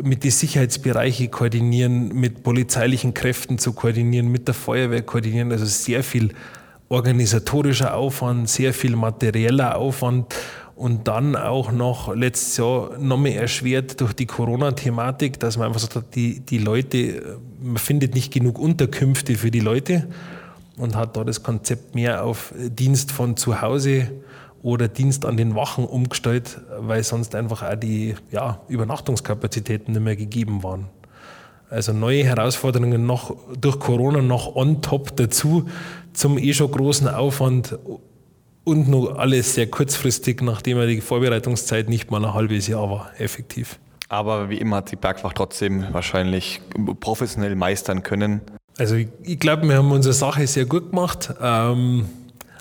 mit 0.00 0.22
den 0.22 0.30
Sicherheitsbereichen 0.30 1.32
koordinieren, 1.32 2.08
mit 2.14 2.44
polizeilichen 2.44 3.14
Kräften 3.14 3.58
zu 3.58 3.72
koordinieren, 3.72 4.28
mit 4.28 4.46
der 4.46 4.54
Feuerwehr 4.54 5.02
koordinieren. 5.02 5.50
Also 5.50 5.64
sehr 5.64 6.04
viel 6.04 6.30
organisatorischer 6.88 7.94
Aufwand, 7.94 8.48
sehr 8.48 8.74
viel 8.74 8.94
materieller 8.94 9.76
Aufwand 9.76 10.34
und 10.76 11.06
dann 11.06 11.36
auch 11.36 11.70
noch 11.70 12.14
letztes 12.14 12.56
Jahr 12.56 12.98
noch 12.98 13.18
mehr 13.18 13.40
erschwert 13.40 14.00
durch 14.00 14.12
die 14.12 14.26
Corona-Thematik, 14.26 15.38
dass 15.38 15.56
man 15.56 15.68
einfach 15.68 15.80
sagt, 15.80 16.14
die, 16.16 16.40
die 16.40 16.58
Leute, 16.58 17.38
man 17.62 17.76
findet 17.76 18.14
nicht 18.14 18.32
genug 18.32 18.58
Unterkünfte 18.58 19.36
für 19.36 19.50
die 19.50 19.60
Leute 19.60 20.08
und 20.76 20.96
hat 20.96 21.16
da 21.16 21.24
das 21.24 21.42
Konzept 21.42 21.94
mehr 21.94 22.24
auf 22.24 22.52
Dienst 22.56 23.12
von 23.12 23.36
zu 23.36 23.62
Hause 23.62 24.10
oder 24.62 24.88
Dienst 24.88 25.26
an 25.26 25.36
den 25.36 25.54
Wachen 25.54 25.84
umgestellt, 25.84 26.60
weil 26.78 27.04
sonst 27.04 27.34
einfach 27.34 27.62
auch 27.62 27.76
die 27.76 28.14
ja, 28.30 28.60
Übernachtungskapazitäten 28.68 29.92
nicht 29.92 30.02
mehr 30.02 30.16
gegeben 30.16 30.62
waren. 30.62 30.86
Also 31.70 31.92
neue 31.92 32.24
Herausforderungen 32.24 33.06
noch 33.06 33.36
durch 33.60 33.78
Corona 33.78 34.22
noch 34.22 34.54
on 34.56 34.82
top 34.82 35.16
dazu 35.16 35.68
zum 36.12 36.38
eh 36.38 36.52
schon 36.52 36.70
großen 36.70 37.08
Aufwand 37.08 37.78
und 38.64 38.88
nur 38.88 39.18
alles 39.18 39.54
sehr 39.54 39.66
kurzfristig, 39.66 40.42
nachdem 40.42 40.78
ja 40.78 40.86
die 40.86 41.00
Vorbereitungszeit 41.00 41.88
nicht 41.88 42.10
mal 42.10 42.24
ein 42.24 42.34
halbes 42.34 42.66
Jahr 42.66 42.90
war, 42.90 43.10
effektiv. 43.18 43.78
Aber 44.08 44.50
wie 44.50 44.58
immer 44.58 44.76
hat 44.76 44.90
die 44.90 44.96
Bergwacht 44.96 45.36
trotzdem 45.36 45.86
wahrscheinlich 45.92 46.60
professionell 47.00 47.54
meistern 47.56 48.02
können. 48.02 48.40
Also 48.78 48.96
ich, 48.96 49.08
ich 49.22 49.38
glaube, 49.38 49.68
wir 49.68 49.76
haben 49.76 49.90
unsere 49.92 50.14
Sache 50.14 50.46
sehr 50.46 50.66
gut 50.66 50.90
gemacht. 50.90 51.32
Ähm, 51.40 52.06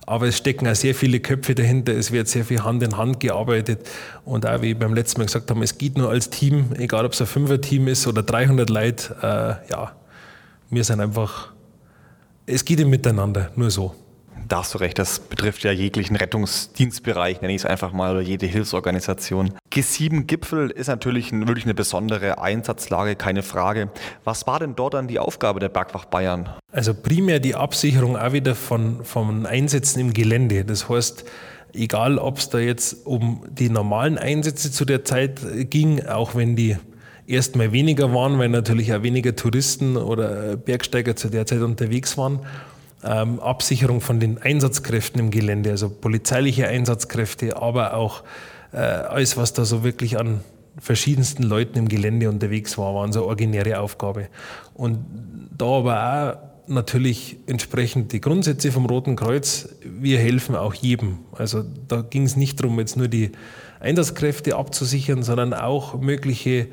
aber 0.05 0.27
es 0.27 0.37
stecken 0.37 0.67
auch 0.67 0.75
sehr 0.75 0.95
viele 0.95 1.19
Köpfe 1.19 1.55
dahinter, 1.55 1.93
es 1.93 2.11
wird 2.11 2.27
sehr 2.27 2.43
viel 2.43 2.63
Hand 2.63 2.83
in 2.83 2.97
Hand 2.97 3.19
gearbeitet. 3.19 3.87
Und 4.25 4.45
auch 4.45 4.61
wie 4.61 4.73
beim 4.73 4.93
letzten 4.93 5.21
Mal 5.21 5.25
gesagt 5.25 5.49
haben, 5.49 5.61
es 5.61 5.77
geht 5.77 5.97
nur 5.97 6.09
als 6.09 6.29
Team, 6.29 6.71
egal 6.77 7.05
ob 7.05 7.13
es 7.13 7.21
ein 7.21 7.27
Fünfer-Team 7.27 7.87
ist 7.87 8.05
oder 8.07 8.23
300 8.23 8.69
Leute. 8.69 9.15
Äh, 9.21 9.71
ja, 9.71 9.93
wir 10.69 10.83
sind 10.83 10.99
einfach, 10.99 11.53
es 12.45 12.65
geht 12.65 12.79
im 12.79 12.89
Miteinander, 12.89 13.51
nur 13.55 13.71
so. 13.71 13.95
Da 14.47 14.59
hast 14.59 14.73
du 14.73 14.77
recht, 14.79 14.99
das 14.99 15.19
betrifft 15.19 15.63
ja 15.63 15.71
jeglichen 15.71 16.15
Rettungsdienstbereich, 16.15 17.41
nenne 17.41 17.53
ich 17.53 17.61
es 17.61 17.65
einfach 17.65 17.93
mal, 17.93 18.11
oder 18.11 18.21
jede 18.21 18.45
Hilfsorganisation. 18.45 19.53
G7-Gipfel 19.71 20.69
ist 20.69 20.87
natürlich 20.87 21.31
wirklich 21.31 21.65
eine 21.65 21.73
besondere 21.73 22.39
Einsatzlage, 22.39 23.15
keine 23.15 23.43
Frage. 23.43 23.89
Was 24.23 24.45
war 24.45 24.59
denn 24.59 24.75
dort 24.75 24.95
dann 24.95 25.07
die 25.07 25.19
Aufgabe 25.19 25.59
der 25.59 25.69
Bergwacht 25.69 26.09
Bayern? 26.09 26.49
Also 26.71 26.93
primär 26.93 27.39
die 27.39 27.55
Absicherung 27.55 28.17
auch 28.17 28.33
wieder 28.33 28.55
von, 28.55 29.03
von 29.03 29.45
Einsätzen 29.45 29.99
im 29.99 30.13
Gelände. 30.13 30.65
Das 30.65 30.89
heißt, 30.89 31.25
egal 31.73 32.17
ob 32.17 32.37
es 32.37 32.49
da 32.49 32.59
jetzt 32.59 33.05
um 33.05 33.45
die 33.49 33.69
normalen 33.69 34.17
Einsätze 34.17 34.71
zu 34.71 34.85
der 34.85 35.05
Zeit 35.05 35.41
ging, 35.69 36.05
auch 36.05 36.35
wenn 36.35 36.55
die 36.55 36.77
erstmal 37.25 37.71
weniger 37.71 38.13
waren, 38.13 38.37
weil 38.37 38.49
natürlich 38.49 38.93
auch 38.93 39.03
weniger 39.03 39.35
Touristen 39.35 39.95
oder 39.95 40.57
Bergsteiger 40.57 41.15
zu 41.15 41.29
der 41.29 41.45
Zeit 41.45 41.61
unterwegs 41.61 42.17
waren 42.17 42.41
ähm, 43.03 43.39
Absicherung 43.39 44.01
von 44.01 44.19
den 44.19 44.41
Einsatzkräften 44.41 45.19
im 45.19 45.31
Gelände, 45.31 45.71
also 45.71 45.89
polizeiliche 45.89 46.67
Einsatzkräfte, 46.67 47.57
aber 47.57 47.95
auch 47.95 48.23
äh, 48.71 48.77
alles, 48.77 49.37
was 49.37 49.53
da 49.53 49.65
so 49.65 49.83
wirklich 49.83 50.17
an 50.17 50.41
verschiedensten 50.79 51.43
Leuten 51.43 51.77
im 51.77 51.87
Gelände 51.87 52.29
unterwegs 52.29 52.77
war, 52.77 52.95
war 52.95 53.03
unsere 53.03 53.25
originäre 53.25 53.79
Aufgabe. 53.79 54.27
Und 54.73 55.05
da 55.55 55.65
aber 55.65 56.39
auch 56.39 56.53
natürlich 56.67 57.37
entsprechend 57.45 58.13
die 58.13 58.21
Grundsätze 58.21 58.71
vom 58.71 58.85
Roten 58.85 59.15
Kreuz, 59.15 59.69
wir 59.83 60.17
helfen 60.19 60.55
auch 60.55 60.73
jedem. 60.73 61.19
Also 61.33 61.63
da 61.87 62.01
ging 62.01 62.23
es 62.23 62.35
nicht 62.35 62.59
darum, 62.59 62.79
jetzt 62.79 62.97
nur 62.97 63.07
die 63.07 63.31
Einsatzkräfte 63.79 64.55
abzusichern, 64.55 65.23
sondern 65.23 65.53
auch 65.53 65.99
mögliche 65.99 66.67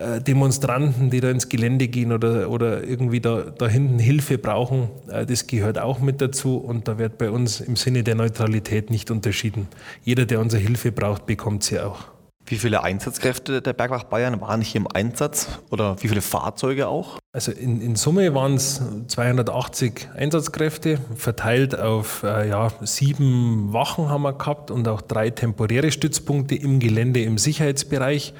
äh, 0.00 0.20
Demonstranten, 0.20 1.10
die 1.10 1.20
da 1.20 1.30
ins 1.30 1.48
Gelände 1.48 1.88
gehen 1.88 2.12
oder, 2.12 2.48
oder 2.48 2.82
irgendwie 2.82 3.20
da, 3.20 3.42
da 3.42 3.68
hinten 3.68 3.98
Hilfe 3.98 4.38
brauchen, 4.38 4.88
äh, 5.08 5.26
das 5.26 5.46
gehört 5.46 5.78
auch 5.78 6.00
mit 6.00 6.22
dazu 6.22 6.56
und 6.56 6.88
da 6.88 6.98
wird 6.98 7.18
bei 7.18 7.30
uns 7.30 7.60
im 7.60 7.76
Sinne 7.76 8.02
der 8.02 8.14
Neutralität 8.14 8.90
nicht 8.90 9.10
unterschieden. 9.10 9.68
Jeder, 10.02 10.24
der 10.24 10.40
unsere 10.40 10.62
Hilfe 10.62 10.90
braucht, 10.90 11.26
bekommt 11.26 11.64
sie 11.64 11.80
auch. 11.80 12.04
Wie 12.46 12.56
viele 12.56 12.82
Einsatzkräfte 12.82 13.60
der 13.60 13.74
Bergwacht 13.74 14.08
Bayern 14.08 14.40
waren 14.40 14.62
hier 14.62 14.80
im 14.80 14.88
Einsatz 14.90 15.60
oder 15.70 16.02
wie 16.02 16.08
viele 16.08 16.22
Fahrzeuge 16.22 16.88
auch? 16.88 17.18
Also 17.32 17.52
in, 17.52 17.80
in 17.80 17.94
Summe 17.94 18.34
waren 18.34 18.54
es 18.54 18.80
280 19.06 20.08
Einsatzkräfte, 20.16 20.98
verteilt 21.14 21.78
auf 21.78 22.22
äh, 22.22 22.48
ja, 22.48 22.72
sieben 22.80 23.72
Wachen 23.72 24.08
haben 24.08 24.22
wir 24.22 24.32
gehabt 24.32 24.70
und 24.70 24.88
auch 24.88 25.02
drei 25.02 25.30
temporäre 25.30 25.92
Stützpunkte 25.92 26.54
im 26.54 26.80
Gelände 26.80 27.22
im 27.22 27.36
Sicherheitsbereich 27.38 28.32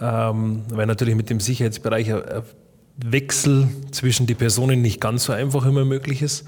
ähm, 0.00 0.62
weil 0.70 0.86
natürlich 0.86 1.14
mit 1.14 1.30
dem 1.30 1.40
Sicherheitsbereich 1.40 2.12
ein 2.12 2.42
Wechsel 2.96 3.68
zwischen 3.90 4.26
die 4.26 4.34
Personen 4.34 4.82
nicht 4.82 5.00
ganz 5.00 5.24
so 5.24 5.32
einfach 5.32 5.64
immer 5.66 5.84
möglich 5.84 6.22
ist. 6.22 6.46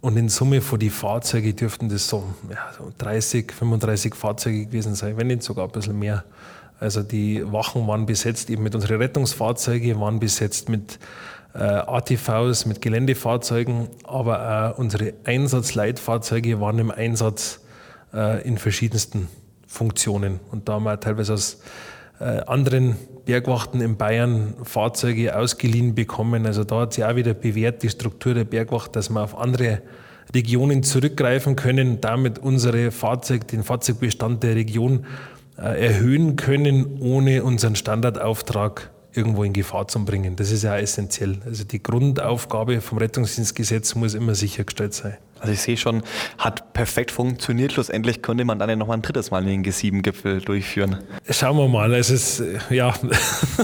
Und 0.00 0.18
in 0.18 0.28
Summe 0.28 0.60
von 0.60 0.78
die 0.78 0.90
Fahrzeuge 0.90 1.54
dürften 1.54 1.88
das 1.88 2.08
so, 2.08 2.24
ja, 2.50 2.72
so 2.76 2.92
30, 2.98 3.52
35 3.52 4.14
Fahrzeuge 4.14 4.66
gewesen 4.66 4.94
sein, 4.94 5.16
wenn 5.16 5.28
nicht 5.28 5.42
sogar 5.42 5.64
ein 5.64 5.72
bisschen 5.72 5.98
mehr. 5.98 6.24
Also 6.78 7.02
die 7.02 7.50
Wachen 7.50 7.86
waren 7.86 8.04
besetzt 8.04 8.50
eben 8.50 8.62
mit 8.62 8.74
unseren 8.74 8.98
Rettungsfahrzeugen, 8.98 9.98
waren 10.00 10.20
besetzt 10.20 10.68
mit 10.68 10.98
äh, 11.54 11.58
ATVs, 11.62 12.66
mit 12.66 12.82
Geländefahrzeugen, 12.82 13.88
aber 14.04 14.72
auch 14.74 14.78
unsere 14.78 15.14
Einsatzleitfahrzeuge 15.24 16.60
waren 16.60 16.78
im 16.78 16.90
Einsatz 16.90 17.60
äh, 18.12 18.46
in 18.46 18.58
verschiedensten 18.58 19.28
Funktionen. 19.66 20.40
Und 20.50 20.68
da 20.68 20.74
haben 20.74 20.84
wir 20.84 21.00
teilweise 21.00 21.32
aus 21.32 21.54
äh, 21.54 21.58
anderen 22.18 22.96
Bergwachten 23.24 23.80
in 23.80 23.96
Bayern 23.96 24.54
Fahrzeuge 24.62 25.36
ausgeliehen 25.36 25.94
bekommen. 25.94 26.46
Also 26.46 26.64
da 26.64 26.80
hat 26.80 26.94
sich 26.94 27.04
auch 27.04 27.16
wieder 27.16 27.34
bewährt, 27.34 27.82
die 27.82 27.88
Struktur 27.88 28.34
der 28.34 28.44
Bergwacht, 28.44 28.94
dass 28.96 29.10
wir 29.10 29.22
auf 29.22 29.36
andere 29.36 29.82
Regionen 30.32 30.82
zurückgreifen 30.82 31.56
können, 31.56 32.00
damit 32.00 32.38
unsere 32.38 32.90
Fahrzeug, 32.90 33.48
den 33.48 33.62
Fahrzeugbestand 33.62 34.42
der 34.42 34.54
Region 34.54 35.06
äh, 35.58 35.86
erhöhen 35.86 36.36
können, 36.36 36.98
ohne 37.00 37.44
unseren 37.44 37.76
Standardauftrag 37.76 38.90
irgendwo 39.12 39.44
in 39.44 39.52
Gefahr 39.52 39.86
zu 39.86 40.04
bringen. 40.04 40.36
Das 40.36 40.50
ist 40.50 40.64
ja 40.64 40.76
essentiell. 40.76 41.38
Also 41.44 41.64
die 41.64 41.82
Grundaufgabe 41.82 42.80
vom 42.80 42.98
Rettungsdienstgesetz 42.98 43.94
muss 43.94 44.14
immer 44.14 44.34
sichergestellt 44.34 44.94
sein. 44.94 45.16
Also 45.40 45.52
ich 45.52 45.60
sehe 45.60 45.76
schon, 45.76 46.02
hat 46.38 46.72
perfekt 46.72 47.10
funktioniert. 47.10 47.72
Schlussendlich 47.72 48.22
könnte 48.22 48.44
man 48.44 48.58
dann 48.58 48.70
ja 48.70 48.76
noch 48.76 48.86
mal 48.86 48.94
ein 48.94 49.02
drittes 49.02 49.30
Mal 49.30 49.44
den 49.44 49.64
G7-Gipfel 49.64 50.40
durchführen. 50.40 50.98
Schauen 51.28 51.56
wir 51.56 51.68
mal. 51.68 51.92
Es 51.94 52.10
ist, 52.10 52.42
ja, 52.70 52.94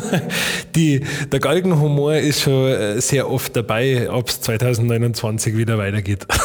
die, 0.74 1.04
der 1.32 1.40
Galgenhumor 1.40 2.14
ist 2.14 2.42
schon 2.42 2.68
äh, 2.68 3.00
sehr 3.00 3.30
oft 3.30 3.56
dabei, 3.56 4.10
ob 4.10 4.28
es 4.28 4.40
2029 4.40 5.56
wieder 5.56 5.78
weitergeht. 5.78 6.26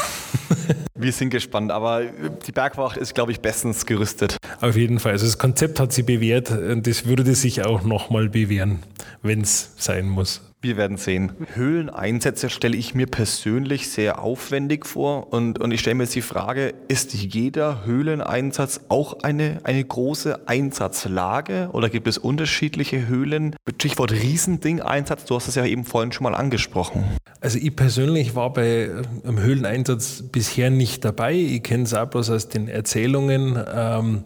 Wir 0.98 1.12
sind 1.12 1.30
gespannt, 1.30 1.72
aber 1.72 2.04
die 2.48 2.54
Bergwacht 2.54 2.96
ist, 2.96 3.14
glaube 3.14 3.34
ich, 3.34 3.42
bestens 3.42 3.86
gerüstet. 3.86 4.38
Auf 4.62 4.78
jeden 4.78 5.00
Fall. 5.00 5.12
Also 5.12 5.26
das 5.26 5.38
Konzept 5.38 5.80
hat 5.80 5.92
sie 5.92 6.04
bewährt 6.04 6.52
und 6.52 6.88
das 6.88 7.06
würde 7.06 7.36
sich 7.36 7.66
auch 7.66 7.84
nochmal 7.84 8.30
bewähren, 8.30 8.80
wenn 9.22 9.42
es 9.42 9.74
sein 9.76 10.08
muss. 10.08 10.42
Wir 10.66 10.78
werden 10.78 10.98
sehen. 10.98 11.32
Höhleneinsätze 11.54 12.50
stelle 12.50 12.76
ich 12.76 12.96
mir 12.96 13.06
persönlich 13.06 13.88
sehr 13.88 14.20
aufwendig 14.24 14.88
vor 14.88 15.32
und, 15.32 15.60
und 15.60 15.72
ich 15.72 15.80
stelle 15.80 15.94
mir 15.94 16.06
jetzt 16.06 16.16
die 16.16 16.24
Frage, 16.24 16.74
ist 16.88 17.14
jeder 17.14 17.86
Höhleneinsatz 17.86 18.82
auch 18.90 19.22
eine, 19.22 19.60
eine 19.64 19.84
große 19.84 20.48
Einsatzlage 20.48 21.70
oder 21.72 21.90
gibt 21.90 22.08
es 22.08 22.18
unterschiedliche 22.18 23.08
Höhlen? 23.08 23.56
Stichwort 23.76 24.12
Riesending-Einsatz, 24.12 25.26
du 25.26 25.36
hast 25.36 25.48
es 25.48 25.54
ja 25.54 25.66
eben 25.66 25.86
vorhin 25.86 26.12
schon 26.12 26.24
mal 26.24 26.34
angesprochen. 26.34 27.04
Also 27.42 27.60
ich 27.60 27.76
persönlich 27.76 28.34
war 28.34 28.52
bei 28.52 28.90
einem 29.24 29.40
Höhleneinsatz 29.40 30.24
bisher 30.32 30.72
nicht 30.72 31.06
dabei. 31.06 31.34
Ich 31.34 31.62
kenne 31.62 31.84
es 31.84 31.94
auch 31.94 32.08
bloß 32.08 32.32
aus 32.32 32.50
den 32.50 32.68
Erzählungen. 32.68 33.64
Ähm, 33.72 34.24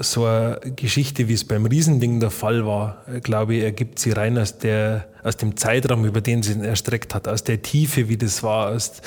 so 0.00 0.24
eine 0.24 0.58
Geschichte, 0.76 1.28
wie 1.28 1.34
es 1.34 1.44
beim 1.44 1.66
Riesending 1.66 2.20
der 2.20 2.30
Fall 2.30 2.66
war, 2.66 3.04
glaube 3.22 3.56
ich, 3.56 3.62
ergibt 3.62 3.98
sie 3.98 4.12
rein 4.12 4.38
aus, 4.38 4.58
der, 4.58 5.08
aus 5.22 5.36
dem 5.36 5.56
Zeitraum, 5.56 6.04
über 6.04 6.20
den 6.20 6.42
sie 6.42 6.52
ihn 6.52 6.64
erstreckt 6.64 7.14
hat, 7.14 7.28
aus 7.28 7.44
der 7.44 7.62
Tiefe, 7.62 8.08
wie 8.08 8.16
das 8.16 8.42
war, 8.42 8.70
aus 8.70 9.02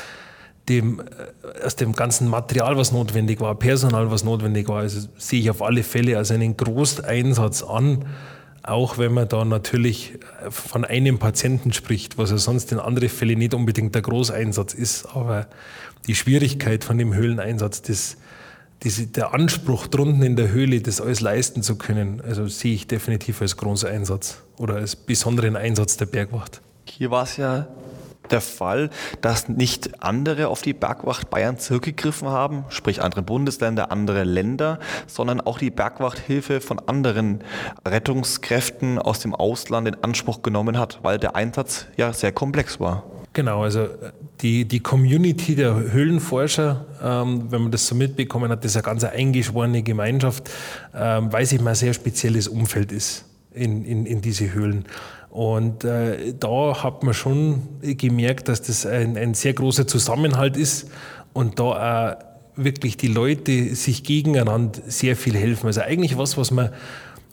dem, 0.69 0.99
äh, 1.01 1.65
aus 1.65 1.75
dem 1.75 1.93
ganzen 1.93 2.27
Material, 2.27 2.77
was 2.77 2.91
notwendig 2.91 3.39
war, 3.41 3.55
Personal, 3.55 4.11
was 4.11 4.23
notwendig 4.23 4.67
war. 4.67 4.81
Also 4.81 5.07
sehe 5.17 5.39
ich 5.39 5.49
auf 5.49 5.61
alle 5.61 5.83
Fälle 5.83 6.17
als 6.17 6.31
einen 6.31 6.55
Großeinsatz 6.55 7.63
an, 7.63 8.05
auch 8.61 8.97
wenn 8.97 9.13
man 9.13 9.27
da 9.27 9.43
natürlich 9.43 10.13
von 10.49 10.85
einem 10.85 11.19
Patienten 11.19 11.73
spricht, 11.73 12.17
was 12.17 12.31
ja 12.31 12.37
sonst 12.37 12.71
in 12.71 12.79
anderen 12.79 13.09
Fällen 13.09 13.39
nicht 13.39 13.53
unbedingt 13.53 13.93
der 13.93 14.01
Großeinsatz 14.01 14.73
ist. 14.73 15.05
Aber 15.13 15.47
die 16.07 16.15
Schwierigkeit 16.15 16.83
von 16.83 16.97
dem 16.97 17.13
Höhleneinsatz, 17.13 17.81
das 17.81 18.17
diese, 18.83 19.07
der 19.07 19.33
Anspruch 19.33 19.87
drunten 19.87 20.23
in 20.23 20.35
der 20.35 20.49
Höhle, 20.49 20.81
das 20.81 20.99
alles 20.99 21.21
leisten 21.21 21.63
zu 21.63 21.77
können, 21.77 22.21
also 22.21 22.47
sehe 22.47 22.73
ich 22.73 22.87
definitiv 22.87 23.41
als 23.41 23.57
großen 23.57 23.89
Einsatz 23.89 24.43
oder 24.57 24.75
als 24.75 24.95
besonderen 24.95 25.55
Einsatz 25.55 25.97
der 25.97 26.05
Bergwacht. 26.05 26.61
Hier 26.85 27.09
war 27.09 27.23
es 27.23 27.37
ja 27.37 27.67
der 28.29 28.41
Fall, 28.41 28.89
dass 29.21 29.49
nicht 29.49 30.01
andere 30.03 30.47
auf 30.47 30.61
die 30.61 30.73
Bergwacht 30.73 31.29
Bayern 31.29 31.59
zurückgegriffen 31.59 32.27
haben, 32.27 32.65
sprich 32.69 33.01
andere 33.01 33.21
Bundesländer, 33.21 33.91
andere 33.91 34.23
Länder, 34.23 34.79
sondern 35.07 35.41
auch 35.41 35.57
die 35.57 35.71
Bergwachthilfe 35.71 36.61
von 36.61 36.79
anderen 36.79 37.43
Rettungskräften 37.85 38.97
aus 38.99 39.19
dem 39.19 39.35
Ausland 39.35 39.87
in 39.87 40.03
Anspruch 40.03 40.41
genommen 40.41 40.77
hat, 40.77 40.99
weil 41.03 41.19
der 41.19 41.35
Einsatz 41.35 41.85
ja 41.97 42.13
sehr 42.13 42.31
komplex 42.31 42.79
war. 42.79 43.03
Genau, 43.33 43.63
also 43.63 43.87
die, 44.41 44.65
die 44.65 44.79
Community 44.79 45.55
der 45.55 45.73
Höhlenforscher, 45.91 46.85
ähm, 47.03 47.51
wenn 47.51 47.63
man 47.63 47.71
das 47.71 47.87
so 47.87 47.95
mitbekommen 47.95 48.51
hat, 48.51 48.63
das 48.63 48.71
ist 48.71 48.77
eine 48.77 48.83
ganz 48.83 49.03
eingeschworene 49.03 49.81
Gemeinschaft, 49.81 50.51
ähm, 50.95 51.33
weil 51.33 51.45
sich 51.47 51.59
mal 51.59 51.71
ein 51.71 51.75
sehr 51.75 51.95
spezielles 51.95 52.47
Umfeld 52.47 52.91
ist 52.91 53.25
in, 53.51 53.83
in, 53.85 54.05
in 54.05 54.21
diese 54.21 54.53
Höhlen. 54.53 54.85
Und 55.31 55.83
äh, 55.83 56.35
da 56.39 56.83
hat 56.83 57.01
man 57.01 57.15
schon 57.15 57.63
gemerkt, 57.81 58.49
dass 58.49 58.61
das 58.61 58.85
ein, 58.85 59.17
ein 59.17 59.33
sehr 59.33 59.53
großer 59.53 59.87
Zusammenhalt 59.87 60.55
ist 60.55 60.91
und 61.33 61.59
da 61.59 62.13
auch 62.15 62.33
wirklich 62.55 62.97
die 62.97 63.07
Leute 63.07 63.73
sich 63.75 64.03
gegeneinander 64.03 64.79
sehr 64.85 65.15
viel 65.15 65.35
helfen. 65.35 65.65
Also 65.65 65.81
eigentlich 65.81 66.19
was, 66.19 66.37
was 66.37 66.51
man, 66.51 66.69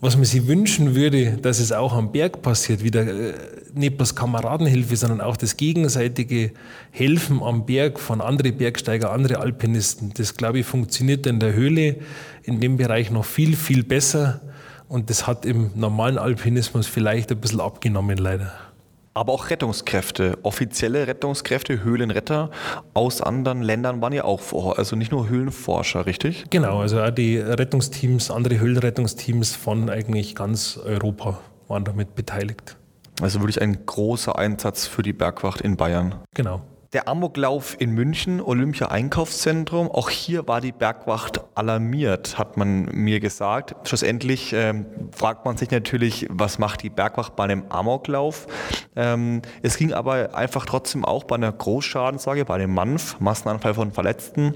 was 0.00 0.16
man 0.16 0.24
sich 0.24 0.46
wünschen 0.46 0.94
würde, 0.94 1.36
dass 1.36 1.58
es 1.58 1.72
auch 1.72 1.92
am 1.92 2.10
Berg 2.10 2.40
passiert, 2.40 2.82
wieder 2.82 3.02
äh, 3.02 3.34
nicht 3.74 3.96
bloß 3.96 4.14
Kameradenhilfe, 4.14 4.96
sondern 4.96 5.20
auch 5.20 5.36
das 5.36 5.56
gegenseitige 5.56 6.52
Helfen 6.90 7.42
am 7.42 7.66
Berg 7.66 8.00
von 8.00 8.20
anderen 8.20 8.56
Bergsteiger, 8.56 9.12
andere 9.12 9.38
Alpinisten. 9.38 10.12
Das, 10.14 10.36
glaube 10.36 10.60
ich, 10.60 10.66
funktioniert 10.66 11.26
in 11.26 11.38
der 11.38 11.52
Höhle 11.52 11.96
in 12.44 12.60
dem 12.60 12.76
Bereich 12.78 13.10
noch 13.10 13.24
viel, 13.24 13.56
viel 13.56 13.84
besser 13.84 14.40
und 14.88 15.10
das 15.10 15.26
hat 15.26 15.44
im 15.44 15.70
normalen 15.74 16.18
Alpinismus 16.18 16.86
vielleicht 16.86 17.30
ein 17.30 17.38
bisschen 17.38 17.60
abgenommen, 17.60 18.16
leider. 18.16 18.69
Aber 19.12 19.32
auch 19.32 19.50
Rettungskräfte, 19.50 20.38
offizielle 20.44 21.08
Rettungskräfte, 21.08 21.82
Höhlenretter 21.82 22.50
aus 22.94 23.20
anderen 23.20 23.60
Ländern 23.60 24.00
waren 24.00 24.12
ja 24.12 24.24
auch 24.24 24.40
vor 24.40 24.78
also 24.78 24.94
nicht 24.94 25.10
nur 25.10 25.28
Höhlenforscher, 25.28 26.06
richtig? 26.06 26.44
Genau, 26.50 26.80
also 26.80 27.00
auch 27.00 27.10
die 27.10 27.38
Rettungsteams, 27.38 28.30
andere 28.30 28.60
Höhlenrettungsteams 28.60 29.56
von 29.56 29.90
eigentlich 29.90 30.36
ganz 30.36 30.78
Europa 30.78 31.40
waren 31.66 31.84
damit 31.84 32.14
beteiligt. 32.14 32.76
Also 33.20 33.40
wirklich 33.40 33.60
ein 33.60 33.84
großer 33.84 34.38
Einsatz 34.38 34.86
für 34.86 35.02
die 35.02 35.12
Bergwacht 35.12 35.60
in 35.60 35.76
Bayern. 35.76 36.14
Genau. 36.34 36.62
Der 36.92 37.06
Amoklauf 37.06 37.76
in 37.78 37.92
München, 37.92 38.40
Olympia 38.40 38.88
Einkaufszentrum, 38.88 39.88
auch 39.88 40.10
hier 40.10 40.48
war 40.48 40.60
die 40.60 40.72
Bergwacht 40.72 41.40
alarmiert, 41.54 42.36
hat 42.36 42.56
man 42.56 42.86
mir 42.86 43.20
gesagt. 43.20 43.76
Schlussendlich 43.86 44.52
ähm, 44.52 44.86
fragt 45.12 45.44
man 45.44 45.56
sich 45.56 45.70
natürlich, 45.70 46.26
was 46.30 46.58
macht 46.58 46.82
die 46.82 46.90
Bergwacht 46.90 47.36
bei 47.36 47.44
einem 47.44 47.62
Amoklauf? 47.68 48.48
Ähm, 48.96 49.40
es 49.62 49.76
ging 49.76 49.92
aber 49.92 50.34
einfach 50.34 50.66
trotzdem 50.66 51.04
auch 51.04 51.22
bei 51.22 51.36
einer 51.36 51.52
Großschadenslage, 51.52 52.44
bei 52.44 52.56
einem 52.56 52.74
MANF, 52.74 53.20
Massenanfall 53.20 53.74
von 53.74 53.92
Verletzten, 53.92 54.54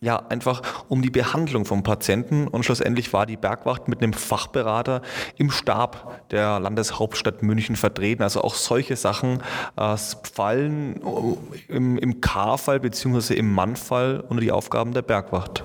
ja, 0.00 0.22
einfach 0.28 0.62
um 0.88 1.02
die 1.02 1.10
Behandlung 1.10 1.64
vom 1.64 1.82
Patienten 1.82 2.48
und 2.48 2.64
schlussendlich 2.64 3.12
war 3.12 3.26
die 3.26 3.36
Bergwacht 3.36 3.88
mit 3.88 4.02
einem 4.02 4.12
Fachberater 4.12 5.02
im 5.36 5.50
Stab 5.50 6.28
der 6.30 6.60
Landeshauptstadt 6.60 7.42
München 7.42 7.76
vertreten. 7.76 8.22
Also 8.22 8.42
auch 8.42 8.54
solche 8.54 8.96
Sachen 8.96 9.42
äh, 9.76 9.96
fallen 10.32 10.96
äh, 10.96 11.72
im, 11.72 11.98
im 11.98 12.20
K-Fall 12.20 12.80
bzw. 12.80 13.34
im 13.34 13.52
Mann-Fall 13.52 14.24
unter 14.28 14.40
die 14.40 14.52
Aufgaben 14.52 14.92
der 14.92 15.02
Bergwacht. 15.02 15.64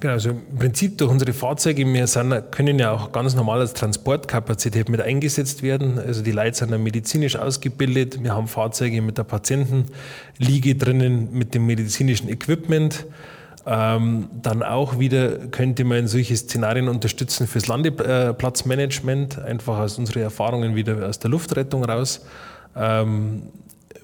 Genau, 0.00 0.12
also 0.12 0.30
im 0.30 0.56
Prinzip 0.56 0.96
durch 0.98 1.10
unsere 1.10 1.32
Fahrzeuge, 1.32 1.84
wir 1.84 2.06
sind, 2.06 2.52
können 2.52 2.78
ja 2.78 2.92
auch 2.92 3.10
ganz 3.10 3.34
normal 3.34 3.58
als 3.58 3.74
Transportkapazität 3.74 4.88
mit 4.88 5.00
eingesetzt 5.00 5.64
werden. 5.64 5.98
Also 5.98 6.22
die 6.22 6.30
Leute 6.30 6.56
sind 6.56 6.70
dann 6.70 6.84
medizinisch 6.84 7.34
ausgebildet. 7.34 8.22
Wir 8.22 8.32
haben 8.32 8.46
Fahrzeuge 8.46 9.02
mit 9.02 9.18
der 9.18 9.24
Patientenliege 9.24 10.76
drinnen, 10.76 11.30
mit 11.32 11.52
dem 11.52 11.66
medizinischen 11.66 12.28
Equipment. 12.28 13.06
Ähm, 13.66 14.28
dann 14.40 14.62
auch 14.62 15.00
wieder 15.00 15.48
könnte 15.48 15.82
man 15.82 16.06
solche 16.06 16.36
Szenarien 16.36 16.88
unterstützen 16.88 17.48
fürs 17.48 17.66
Landeplatzmanagement, 17.66 19.40
einfach 19.40 19.78
aus 19.78 19.98
unseren 19.98 20.22
Erfahrungen 20.22 20.76
wieder 20.76 21.08
aus 21.08 21.18
der 21.18 21.30
Luftrettung 21.30 21.84
raus. 21.84 22.24
Ähm, 22.76 23.42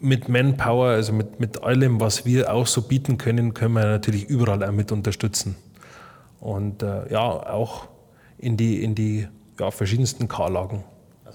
mit 0.01 0.29
Manpower, 0.29 0.89
also 0.89 1.13
mit, 1.13 1.39
mit 1.39 1.63
allem, 1.63 2.01
was 2.01 2.27
wir 2.27 2.53
auch 2.53 2.67
so 2.67 2.83
bieten 2.83 3.17
können, 3.17 3.55
können 3.55 3.75
wir 3.75 3.85
natürlich 3.85 4.25
überall 4.25 4.65
auch 4.65 4.73
mit 4.73 4.91
unterstützen 4.91 5.55
und 6.45 6.83
äh, 6.83 7.11
ja, 7.11 7.23
auch 7.23 7.89
in 8.37 8.57
die, 8.57 8.85
in 8.85 8.95
die 8.95 9.27
ja, 9.59 9.71
verschiedensten 9.71 10.29
K-Lagen. 10.29 10.85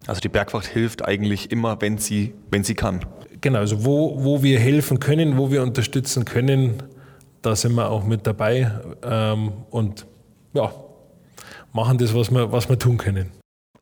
Also 0.05 0.21
die 0.21 0.29
Bergwacht 0.29 0.67
hilft 0.67 1.03
eigentlich 1.03 1.51
immer, 1.51 1.81
wenn 1.81 1.97
sie, 1.97 2.33
wenn 2.51 2.63
sie 2.63 2.75
kann. 2.75 3.03
Genau, 3.41 3.59
also 3.59 3.83
wo, 3.83 4.23
wo 4.23 4.43
wir 4.43 4.59
helfen 4.59 4.99
können, 4.99 5.37
wo 5.37 5.49
wir 5.51 5.63
unterstützen 5.63 6.25
können, 6.25 6.83
da 7.41 7.55
sind 7.55 7.73
wir 7.73 7.89
auch 7.89 8.03
mit 8.03 8.27
dabei 8.27 8.71
ähm, 9.01 9.53
und 9.71 10.05
ja, 10.53 10.71
machen 11.73 11.97
das, 11.97 12.13
was 12.13 12.29
wir, 12.29 12.51
was 12.51 12.69
wir 12.69 12.77
tun 12.77 12.97
können. 12.97 13.31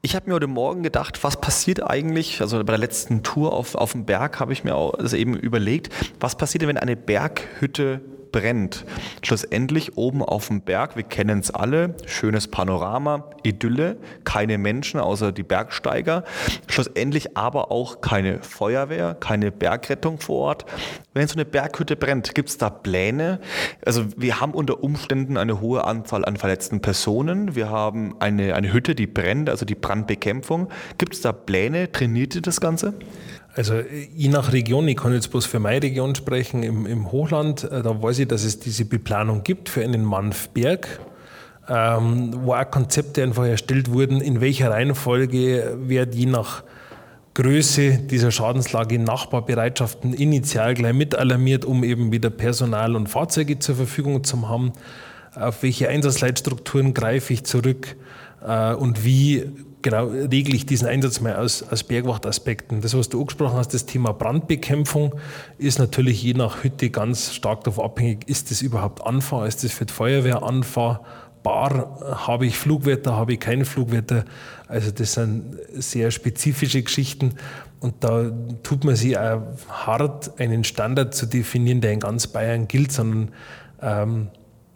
Ich 0.01 0.15
habe 0.15 0.29
mir 0.29 0.35
heute 0.35 0.47
Morgen 0.47 0.83
gedacht, 0.83 1.23
was 1.23 1.41
passiert 1.41 1.83
eigentlich, 1.83 2.39
also 2.39 2.59
bei 2.59 2.63
der 2.63 2.77
letzten 2.77 3.23
Tour 3.23 3.51
auf, 3.51 3.75
auf 3.75 3.91
dem 3.91 4.05
Berg 4.05 4.39
habe 4.39 4.53
ich 4.53 4.63
mir 4.63 4.75
auch 4.75 4.93
also 4.93 5.17
eben 5.17 5.35
überlegt, 5.35 5.89
was 6.21 6.37
passiert 6.37 6.61
denn, 6.61 6.69
wenn 6.69 6.77
eine 6.77 6.95
Berghütte 6.95 7.99
brennt. 8.31 8.85
Schlussendlich 9.23 9.97
oben 9.97 10.21
auf 10.21 10.47
dem 10.47 10.61
Berg, 10.61 10.95
wir 10.95 11.03
kennen 11.03 11.39
es 11.39 11.51
alle, 11.51 11.95
schönes 12.05 12.47
Panorama, 12.47 13.29
Idylle, 13.43 13.97
keine 14.23 14.57
Menschen 14.57 14.99
außer 14.99 15.31
die 15.31 15.43
Bergsteiger. 15.43 16.23
Schlussendlich 16.67 17.37
aber 17.37 17.71
auch 17.71 18.01
keine 18.01 18.41
Feuerwehr, 18.43 19.15
keine 19.19 19.51
Bergrettung 19.51 20.19
vor 20.19 20.37
Ort. 20.37 20.65
Wenn 21.13 21.27
so 21.27 21.33
eine 21.33 21.45
Berghütte 21.45 21.95
brennt, 21.95 22.35
gibt 22.35 22.49
es 22.49 22.57
da 22.57 22.69
Pläne? 22.69 23.39
Also 23.85 24.05
wir 24.15 24.39
haben 24.39 24.53
unter 24.53 24.83
Umständen 24.83 25.37
eine 25.37 25.61
hohe 25.61 25.83
Anzahl 25.83 26.25
an 26.25 26.37
verletzten 26.37 26.81
Personen. 26.81 27.55
Wir 27.55 27.69
haben 27.69 28.15
eine, 28.19 28.53
eine 28.55 28.71
Hütte, 28.71 28.95
die 28.95 29.07
brennt, 29.07 29.49
also 29.49 29.65
die 29.65 29.75
Brandbekämpfung. 29.75 30.69
Gibt 30.97 31.15
es 31.15 31.21
da 31.21 31.31
Pläne? 31.31 31.91
Trainiert 31.91 32.35
ihr 32.35 32.41
das 32.41 32.61
Ganze? 32.61 32.93
Also 33.57 33.81
je 34.15 34.27
nach 34.29 34.53
Region, 34.53 34.87
ich 34.87 34.97
kann 34.97 35.13
jetzt 35.13 35.31
bloß 35.31 35.47
für 35.47 35.59
meine 35.59 35.81
Region 35.81 36.13
sprechen, 36.13 36.61
im, 36.61 36.85
im 36.85 37.11
Hochland, 37.11 37.63
äh, 37.63 37.81
da 37.81 38.03
weiß 38.03 38.19
ich, 38.19 38.27
dass 38.27 38.43
es 38.43 38.59
diese 38.59 38.85
Beplanung 38.85 39.41
gibt 39.41 39.67
für 39.67 39.83
einen 39.83 40.05
Manfberg, 40.05 40.99
ähm, 41.67 42.35
wo 42.43 42.53
auch 42.53 42.69
Konzepte 42.69 43.23
einfach 43.23 43.45
erstellt 43.45 43.91
wurden, 43.91 44.21
in 44.21 44.41
welcher 44.41 44.69
Reihenfolge 44.69 45.75
wird 45.81 46.13
je 46.13 46.27
nach 46.27 46.63
Größe 47.33 47.97
dieser 47.97 48.29
Schadenslage 48.29 48.99
Nachbarbereitschaften 48.99 50.13
initial 50.13 50.75
gleich 50.75 50.93
mit 50.93 51.15
alarmiert, 51.15 51.65
um 51.65 51.83
eben 51.83 52.11
wieder 52.11 52.29
Personal 52.29 52.95
und 52.95 53.09
Fahrzeuge 53.09 53.57
zur 53.57 53.75
Verfügung 53.75 54.23
zu 54.23 54.47
haben. 54.47 54.71
Auf 55.33 55.63
welche 55.63 55.89
Einsatzleitstrukturen 55.89 56.93
greife 56.93 57.33
ich 57.33 57.43
zurück 57.43 57.95
äh, 58.45 58.73
und 58.75 59.03
wie 59.03 59.45
genau, 59.89 60.07
regle 60.07 60.53
ich 60.53 60.65
diesen 60.65 60.85
Einsatz 60.85 61.21
mal 61.21 61.37
aus, 61.37 61.63
aus 61.63 61.83
Bergwachtaspekten. 61.83 62.81
Das, 62.81 62.97
was 62.97 63.07
du 63.07 63.21
angesprochen 63.21 63.55
hast, 63.55 63.73
das 63.73 63.85
Thema 63.85 64.11
Brandbekämpfung, 64.11 65.15
ist 65.57 65.79
natürlich 65.79 66.21
je 66.21 66.33
nach 66.33 66.61
Hütte 66.61 66.89
ganz 66.89 67.33
stark 67.33 67.63
davon 67.63 67.85
abhängig, 67.85 68.27
ist 68.27 68.51
das 68.51 68.61
überhaupt 68.61 69.01
anfahrbar, 69.05 69.47
ist 69.47 69.63
das 69.63 69.71
für 69.71 69.85
die 69.85 69.93
Feuerwehr 69.93 70.43
anfahrbar, 70.43 71.05
habe 72.25 72.45
ich 72.45 72.57
Flugwetter, 72.57 73.15
habe 73.15 73.33
ich 73.33 73.39
keine 73.39 73.63
Flugwetter. 73.63 74.25
Also 74.67 74.91
das 74.91 75.13
sind 75.13 75.57
sehr 75.75 76.11
spezifische 76.11 76.83
Geschichten 76.83 77.35
und 77.79 78.03
da 78.03 78.29
tut 78.63 78.83
man 78.83 78.97
sich 78.97 79.17
auch 79.17 79.41
hart, 79.69 80.37
einen 80.37 80.65
Standard 80.65 81.15
zu 81.15 81.27
definieren, 81.27 81.79
der 81.79 81.93
in 81.93 82.01
ganz 82.01 82.27
Bayern 82.27 82.67
gilt, 82.67 82.91
sondern 82.91 83.29
ähm, 83.81 84.27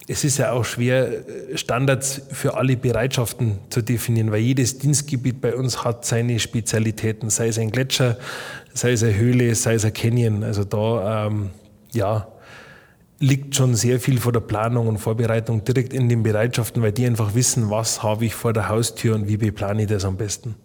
es 0.07 0.23
ist 0.23 0.37
ja 0.37 0.51
auch 0.51 0.65
schwer, 0.65 1.23
Standards 1.55 2.21
für 2.31 2.55
alle 2.55 2.75
Bereitschaften 2.75 3.59
zu 3.69 3.81
definieren, 3.81 4.31
weil 4.31 4.41
jedes 4.41 4.77
Dienstgebiet 4.79 5.41
bei 5.41 5.55
uns 5.55 5.83
hat 5.83 6.05
seine 6.05 6.39
Spezialitäten, 6.39 7.29
sei 7.29 7.47
es 7.47 7.59
ein 7.59 7.71
Gletscher, 7.71 8.17
sei 8.73 8.93
es 8.93 9.03
eine 9.03 9.15
Höhle, 9.15 9.53
sei 9.55 9.75
es 9.75 9.85
ein 9.85 9.93
Canyon. 9.93 10.43
Also 10.43 10.63
da 10.63 11.27
ähm, 11.27 11.51
ja, 11.93 12.27
liegt 13.19 13.55
schon 13.55 13.75
sehr 13.75 13.99
viel 13.99 14.19
vor 14.19 14.31
der 14.31 14.39
Planung 14.39 14.87
und 14.87 14.97
Vorbereitung 14.97 15.63
direkt 15.63 15.93
in 15.93 16.09
den 16.09 16.23
Bereitschaften, 16.23 16.81
weil 16.81 16.91
die 16.91 17.05
einfach 17.05 17.35
wissen, 17.35 17.69
was 17.69 18.01
habe 18.01 18.25
ich 18.25 18.33
vor 18.33 18.53
der 18.53 18.69
Haustür 18.69 19.15
und 19.15 19.27
wie 19.27 19.37
beplane 19.37 19.83
ich 19.83 19.87
das 19.87 20.05
am 20.05 20.17
besten. 20.17 20.55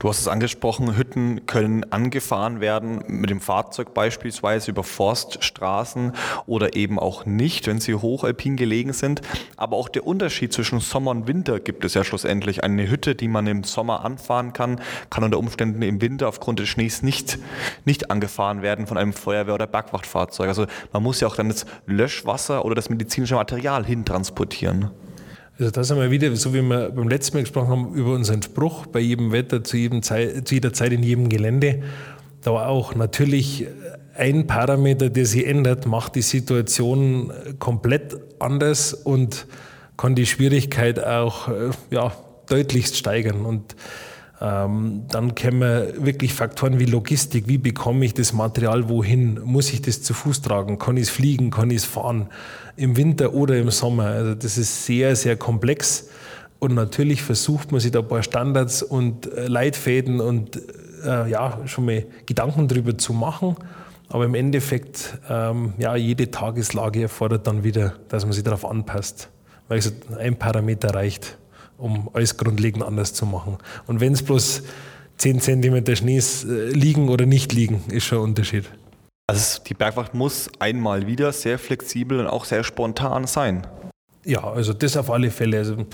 Du 0.00 0.08
hast 0.08 0.18
es 0.18 0.28
angesprochen, 0.28 0.96
Hütten 0.96 1.44
können 1.44 1.92
angefahren 1.92 2.62
werden 2.62 3.04
mit 3.06 3.28
dem 3.28 3.42
Fahrzeug 3.42 3.92
beispielsweise 3.92 4.70
über 4.70 4.82
Forststraßen 4.82 6.12
oder 6.46 6.74
eben 6.74 6.98
auch 6.98 7.26
nicht, 7.26 7.66
wenn 7.66 7.80
sie 7.80 7.94
hochalpin 7.94 8.56
gelegen 8.56 8.94
sind. 8.94 9.20
Aber 9.58 9.76
auch 9.76 9.90
der 9.90 10.06
Unterschied 10.06 10.54
zwischen 10.54 10.80
Sommer 10.80 11.10
und 11.10 11.28
Winter 11.28 11.60
gibt 11.60 11.84
es 11.84 11.92
ja 11.92 12.02
schlussendlich. 12.02 12.64
Eine 12.64 12.88
Hütte, 12.88 13.14
die 13.14 13.28
man 13.28 13.46
im 13.46 13.62
Sommer 13.62 14.02
anfahren 14.02 14.54
kann, 14.54 14.80
kann 15.10 15.22
unter 15.22 15.36
Umständen 15.36 15.82
im 15.82 16.00
Winter 16.00 16.28
aufgrund 16.28 16.60
des 16.60 16.70
Schnees 16.70 17.02
nicht, 17.02 17.38
nicht 17.84 18.10
angefahren 18.10 18.62
werden 18.62 18.86
von 18.86 18.96
einem 18.96 19.12
Feuerwehr- 19.12 19.54
oder 19.54 19.66
Bergwachtfahrzeug. 19.66 20.48
Also 20.48 20.64
man 20.94 21.02
muss 21.02 21.20
ja 21.20 21.28
auch 21.28 21.36
dann 21.36 21.50
das 21.50 21.66
Löschwasser 21.84 22.64
oder 22.64 22.74
das 22.74 22.88
medizinische 22.88 23.34
Material 23.34 23.84
hintransportieren. 23.84 24.92
Also 25.60 25.72
da 25.72 25.84
sind 25.84 25.98
wir 25.98 26.10
wieder, 26.10 26.34
so 26.36 26.54
wie 26.54 26.62
wir 26.62 26.88
beim 26.88 27.08
letzten 27.08 27.36
Mal 27.36 27.42
gesprochen 27.42 27.68
haben, 27.68 27.94
über 27.94 28.14
unseren 28.14 28.40
Spruch, 28.42 28.86
bei 28.86 29.00
jedem 29.00 29.30
Wetter, 29.30 29.62
zu, 29.62 29.76
jedem 29.76 30.02
Zeit, 30.02 30.48
zu 30.48 30.54
jeder 30.54 30.72
Zeit 30.72 30.90
in 30.92 31.02
jedem 31.02 31.28
Gelände. 31.28 31.82
Da 32.40 32.66
auch 32.66 32.94
natürlich 32.94 33.66
ein 34.14 34.46
Parameter, 34.46 35.10
der 35.10 35.26
sich 35.26 35.46
ändert, 35.46 35.84
macht 35.84 36.14
die 36.14 36.22
Situation 36.22 37.30
komplett 37.58 38.16
anders 38.38 38.94
und 38.94 39.46
kann 39.98 40.14
die 40.14 40.24
Schwierigkeit 40.24 41.04
auch 41.04 41.48
äh, 41.48 41.70
ja, 41.90 42.12
deutlichst 42.48 42.96
steigern. 42.96 43.44
Und 43.44 43.76
ähm, 44.40 45.02
dann 45.08 45.34
kämen 45.34 46.04
wirklich 46.06 46.32
Faktoren 46.32 46.78
wie 46.78 46.86
Logistik, 46.86 47.48
wie 47.48 47.58
bekomme 47.58 48.06
ich 48.06 48.14
das 48.14 48.32
Material 48.32 48.88
wohin, 48.88 49.38
muss 49.44 49.70
ich 49.74 49.82
das 49.82 50.02
zu 50.02 50.14
Fuß 50.14 50.40
tragen, 50.40 50.78
kann 50.78 50.96
ich 50.96 51.04
es 51.04 51.10
fliegen, 51.10 51.50
kann 51.50 51.70
ich 51.70 51.78
es 51.78 51.84
fahren, 51.84 52.30
im 52.76 52.96
Winter 52.96 53.34
oder 53.34 53.56
im 53.56 53.70
Sommer. 53.70 54.06
Also 54.06 54.34
das 54.34 54.58
ist 54.58 54.86
sehr, 54.86 55.16
sehr 55.16 55.36
komplex 55.36 56.08
und 56.58 56.74
natürlich 56.74 57.22
versucht 57.22 57.72
man 57.72 57.80
sich 57.80 57.90
da 57.90 58.00
ein 58.00 58.08
paar 58.08 58.22
Standards 58.22 58.82
und 58.82 59.32
äh, 59.32 59.46
Leitfäden 59.46 60.20
und 60.20 60.60
äh, 61.04 61.30
ja, 61.30 61.60
schon 61.66 61.86
mal 61.86 62.04
Gedanken 62.26 62.68
darüber 62.68 62.96
zu 62.96 63.12
machen. 63.12 63.56
Aber 64.08 64.24
im 64.24 64.34
Endeffekt, 64.34 65.18
ähm, 65.28 65.74
ja, 65.78 65.94
jede 65.94 66.30
Tageslage 66.30 67.02
erfordert 67.02 67.46
dann 67.46 67.62
wieder, 67.62 67.94
dass 68.08 68.24
man 68.24 68.32
sich 68.32 68.42
darauf 68.42 68.64
anpasst. 68.64 69.28
Weil 69.68 69.78
gesagt, 69.78 70.16
ein 70.18 70.36
Parameter 70.36 70.92
reicht 70.92 71.38
um 71.80 72.10
alles 72.12 72.36
grundlegend 72.36 72.82
anders 72.82 73.14
zu 73.14 73.26
machen. 73.26 73.56
Und 73.86 74.00
wenn 74.00 74.12
es 74.12 74.22
bloß 74.22 74.62
10 75.16 75.40
cm 75.40 75.96
Schnee 75.96 76.18
äh, 76.18 76.70
liegen 76.70 77.08
oder 77.08 77.26
nicht 77.26 77.52
liegen, 77.52 77.82
ist 77.90 78.04
schon 78.04 78.18
ein 78.18 78.24
Unterschied. 78.24 78.64
Also 79.30 79.62
die 79.62 79.74
Bergwacht 79.74 80.12
muss 80.12 80.50
einmal 80.58 81.06
wieder 81.06 81.32
sehr 81.32 81.58
flexibel 81.58 82.18
und 82.18 82.26
auch 82.26 82.44
sehr 82.44 82.64
spontan 82.64 83.26
sein. 83.26 83.64
Ja, 84.24 84.42
also 84.42 84.72
das 84.72 84.96
auf 84.96 85.08
alle 85.10 85.30
Fälle. 85.30 85.58
Also, 85.58 85.86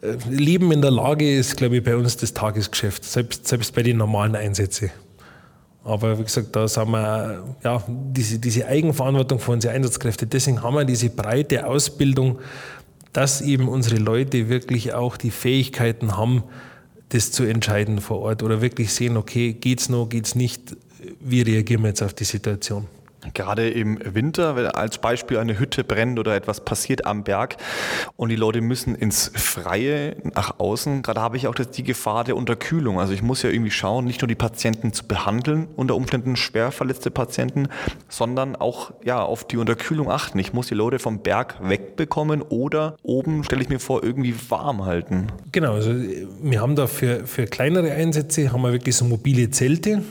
äh, 0.00 0.16
Leben 0.30 0.70
in 0.70 0.80
der 0.80 0.92
Lage 0.92 1.36
ist, 1.36 1.56
glaube 1.56 1.78
ich, 1.78 1.82
bei 1.82 1.96
uns 1.96 2.16
das 2.16 2.34
Tagesgeschäft, 2.34 3.04
selbst, 3.04 3.48
selbst 3.48 3.74
bei 3.74 3.82
den 3.82 3.96
normalen 3.96 4.36
Einsätzen. 4.36 4.90
Aber 5.82 6.18
wie 6.18 6.22
gesagt, 6.22 6.54
da 6.54 6.68
sind 6.68 6.90
wir, 6.90 7.56
ja, 7.64 7.82
diese, 7.88 8.38
diese 8.38 8.66
Eigenverantwortung 8.66 9.40
von 9.40 9.54
unseren 9.54 9.74
Einsatzkräften, 9.74 10.30
deswegen 10.30 10.62
haben 10.62 10.74
wir 10.74 10.84
diese 10.84 11.10
breite 11.10 11.66
Ausbildung 11.66 12.38
dass 13.12 13.40
eben 13.40 13.68
unsere 13.68 13.96
Leute 13.96 14.48
wirklich 14.48 14.92
auch 14.92 15.16
die 15.16 15.30
Fähigkeiten 15.30 16.16
haben, 16.16 16.44
das 17.08 17.32
zu 17.32 17.44
entscheiden 17.44 18.00
vor 18.00 18.20
Ort 18.20 18.42
oder 18.42 18.60
wirklich 18.60 18.92
sehen, 18.92 19.16
okay, 19.16 19.54
geht's 19.54 19.88
noch, 19.88 20.08
geht's 20.08 20.34
nicht, 20.34 20.76
wie 21.20 21.42
reagieren 21.42 21.82
wir 21.82 21.88
jetzt 21.88 22.02
auf 22.02 22.14
die 22.14 22.24
Situation. 22.24 22.86
Gerade 23.34 23.68
im 23.68 23.98
Winter, 24.14 24.54
wenn 24.54 24.66
als 24.66 24.98
Beispiel 24.98 25.38
eine 25.38 25.58
Hütte 25.58 25.82
brennt 25.82 26.20
oder 26.20 26.36
etwas 26.36 26.64
passiert 26.64 27.04
am 27.04 27.24
Berg 27.24 27.56
und 28.16 28.28
die 28.28 28.36
Leute 28.36 28.60
müssen 28.60 28.94
ins 28.94 29.32
Freie 29.34 30.16
nach 30.22 30.60
außen, 30.60 31.02
gerade 31.02 31.20
habe 31.20 31.36
ich 31.36 31.48
auch 31.48 31.54
die 31.54 31.82
Gefahr 31.82 32.22
der 32.22 32.36
Unterkühlung. 32.36 33.00
Also 33.00 33.12
ich 33.12 33.22
muss 33.22 33.42
ja 33.42 33.50
irgendwie 33.50 33.72
schauen, 33.72 34.04
nicht 34.04 34.22
nur 34.22 34.28
die 34.28 34.36
Patienten 34.36 34.92
zu 34.92 35.06
behandeln, 35.06 35.66
unter 35.74 35.96
Umständen 35.96 36.36
schwer 36.36 36.70
verletzte 36.70 37.10
Patienten, 37.10 37.68
sondern 38.08 38.54
auch 38.54 38.92
ja, 39.04 39.20
auf 39.20 39.44
die 39.44 39.56
Unterkühlung 39.56 40.10
achten. 40.10 40.38
Ich 40.38 40.52
muss 40.52 40.68
die 40.68 40.74
Leute 40.74 41.00
vom 41.00 41.18
Berg 41.20 41.56
wegbekommen 41.60 42.40
oder 42.42 42.96
oben, 43.02 43.42
stelle 43.42 43.62
ich 43.62 43.68
mir 43.68 43.80
vor, 43.80 44.04
irgendwie 44.04 44.34
warm 44.48 44.84
halten. 44.84 45.26
Genau, 45.50 45.74
also 45.74 45.92
wir 45.92 46.60
haben 46.60 46.76
da 46.76 46.86
für, 46.86 47.26
für 47.26 47.46
kleinere 47.46 47.92
Einsätze 47.92 48.52
haben 48.52 48.62
wir 48.62 48.72
wirklich 48.72 48.94
so 48.94 49.04
mobile 49.04 49.50
Zelte 49.50 50.02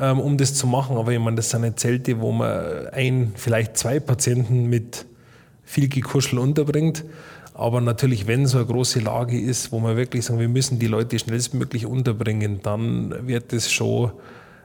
ähm, 0.00 0.20
um 0.20 0.36
das 0.36 0.54
zu 0.54 0.66
machen. 0.66 0.96
Aber 0.96 1.12
ich 1.12 1.18
meine, 1.18 1.36
das 1.36 1.50
sind 1.50 1.62
nicht 1.62 1.78
Zelte, 1.78 2.20
wo 2.20 2.32
man 2.32 2.88
ein, 2.88 3.32
vielleicht 3.36 3.76
zwei 3.76 4.00
Patienten 4.00 4.66
mit 4.66 5.06
viel 5.64 5.88
Gekuschel 5.88 6.38
unterbringt. 6.38 7.04
Aber 7.54 7.80
natürlich, 7.80 8.26
wenn 8.26 8.46
so 8.46 8.58
eine 8.58 8.66
große 8.66 9.00
Lage 9.00 9.38
ist, 9.38 9.72
wo 9.72 9.80
man 9.80 9.96
wirklich 9.96 10.24
sagen, 10.24 10.38
wir 10.38 10.48
müssen 10.48 10.78
die 10.78 10.86
Leute 10.86 11.18
schnellstmöglich 11.18 11.86
unterbringen, 11.86 12.60
dann 12.62 13.26
wird 13.26 13.52
es 13.52 13.70
schon 13.70 14.12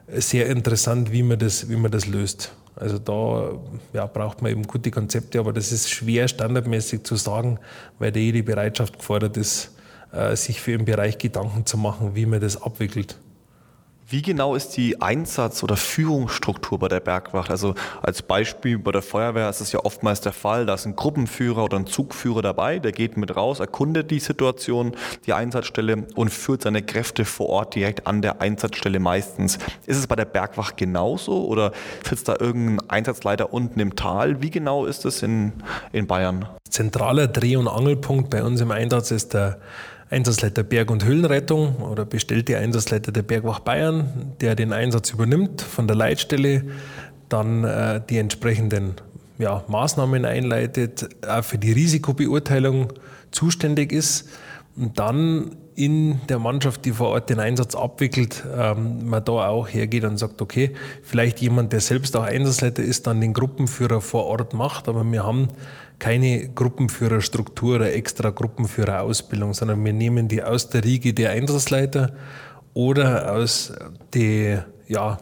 sehr 0.08 0.46
interessant, 0.48 1.10
wie 1.10 1.22
man 1.22 1.38
das, 1.38 1.68
wie 1.68 1.76
man 1.76 1.90
das 1.90 2.06
löst. 2.06 2.54
Also 2.76 2.98
da 2.98 3.58
ja, 3.92 4.06
braucht 4.06 4.42
man 4.42 4.52
eben 4.52 4.64
gute 4.64 4.90
Konzepte, 4.90 5.38
aber 5.38 5.52
das 5.52 5.72
ist 5.72 5.90
schwer 5.90 6.28
standardmäßig 6.28 7.04
zu 7.04 7.16
sagen, 7.16 7.58
weil 7.98 8.12
da 8.12 8.18
jede 8.18 8.42
Bereitschaft 8.42 8.98
gefordert 8.98 9.36
ist, 9.36 9.72
äh, 10.12 10.34
sich 10.36 10.60
für 10.60 10.76
den 10.76 10.84
Bereich 10.84 11.18
Gedanken 11.18 11.66
zu 11.66 11.76
machen, 11.76 12.14
wie 12.14 12.26
man 12.26 12.40
das 12.40 12.60
abwickelt. 12.60 13.16
Wie 14.14 14.22
genau 14.22 14.54
ist 14.54 14.76
die 14.76 15.02
Einsatz- 15.02 15.64
oder 15.64 15.76
Führungsstruktur 15.76 16.78
bei 16.78 16.86
der 16.86 17.00
Bergwacht? 17.00 17.50
Also 17.50 17.74
als 18.00 18.22
Beispiel 18.22 18.78
bei 18.78 18.92
der 18.92 19.02
Feuerwehr 19.02 19.50
ist 19.50 19.60
es 19.60 19.72
ja 19.72 19.80
oftmals 19.80 20.20
der 20.20 20.30
Fall, 20.30 20.66
da 20.66 20.74
ist 20.74 20.86
ein 20.86 20.94
Gruppenführer 20.94 21.64
oder 21.64 21.78
ein 21.78 21.88
Zugführer 21.88 22.40
dabei, 22.40 22.78
der 22.78 22.92
geht 22.92 23.16
mit 23.16 23.34
raus, 23.34 23.58
erkundet 23.58 24.12
die 24.12 24.20
Situation, 24.20 24.92
die 25.26 25.32
Einsatzstelle 25.32 26.06
und 26.14 26.30
führt 26.30 26.62
seine 26.62 26.82
Kräfte 26.82 27.24
vor 27.24 27.48
Ort 27.48 27.74
direkt 27.74 28.06
an 28.06 28.22
der 28.22 28.40
Einsatzstelle 28.40 29.00
meistens. 29.00 29.58
Ist 29.84 29.98
es 29.98 30.06
bei 30.06 30.14
der 30.14 30.26
Bergwacht 30.26 30.76
genauso 30.76 31.44
oder 31.46 31.72
sitzt 32.08 32.28
da 32.28 32.36
irgendein 32.38 32.88
Einsatzleiter 32.88 33.52
unten 33.52 33.80
im 33.80 33.96
Tal? 33.96 34.40
Wie 34.40 34.50
genau 34.50 34.86
ist 34.86 35.04
es 35.06 35.24
in, 35.24 35.54
in 35.90 36.06
Bayern? 36.06 36.48
Zentraler 36.70 37.26
Dreh- 37.26 37.56
und 37.56 37.66
Angelpunkt 37.66 38.30
bei 38.30 38.44
uns 38.44 38.60
im 38.60 38.70
Einsatz 38.70 39.10
ist 39.10 39.34
der 39.34 39.58
Einsatzleiter 40.10 40.62
Berg- 40.62 40.90
und 40.90 41.04
Höhlenrettung 41.04 41.76
oder 41.76 42.04
bestellte 42.04 42.58
Einsatzleiter 42.58 43.12
der 43.12 43.22
Bergwacht 43.22 43.64
Bayern, 43.64 44.32
der 44.40 44.54
den 44.54 44.72
Einsatz 44.72 45.10
übernimmt 45.10 45.62
von 45.62 45.86
der 45.86 45.96
Leitstelle, 45.96 46.64
dann 47.28 47.64
äh, 47.64 48.00
die 48.08 48.18
entsprechenden 48.18 48.94
ja, 49.38 49.64
Maßnahmen 49.68 50.24
einleitet, 50.24 51.08
auch 51.26 51.42
für 51.42 51.58
die 51.58 51.72
Risikobeurteilung 51.72 52.92
zuständig 53.30 53.92
ist 53.92 54.28
und 54.76 54.98
dann 54.98 55.56
in 55.76 56.20
der 56.28 56.38
Mannschaft, 56.38 56.84
die 56.84 56.92
vor 56.92 57.08
Ort 57.08 57.30
den 57.30 57.40
Einsatz 57.40 57.74
abwickelt, 57.74 58.44
ähm, 58.56 59.08
man 59.08 59.24
da 59.24 59.48
auch 59.48 59.68
hergeht 59.68 60.04
und 60.04 60.18
sagt, 60.18 60.40
okay, 60.40 60.72
vielleicht 61.02 61.40
jemand, 61.40 61.72
der 61.72 61.80
selbst 61.80 62.16
auch 62.16 62.22
Einsatzleiter 62.22 62.82
ist, 62.82 63.06
dann 63.06 63.20
den 63.20 63.32
Gruppenführer 63.32 64.00
vor 64.00 64.26
Ort 64.26 64.54
macht, 64.54 64.88
aber 64.88 65.04
wir 65.04 65.24
haben 65.24 65.48
keine 66.04 66.50
Gruppenführerstruktur 66.50 67.76
oder 67.76 67.94
extra 67.94 68.28
Gruppenführerausbildung, 68.28 69.54
sondern 69.54 69.82
wir 69.82 69.94
nehmen 69.94 70.28
die 70.28 70.42
aus 70.42 70.68
der 70.68 70.84
Riege 70.84 71.14
der 71.14 71.30
Einsatzleiter 71.30 72.12
oder 72.74 73.32
aus 73.32 73.72
den 74.12 74.62
ja, 74.86 75.16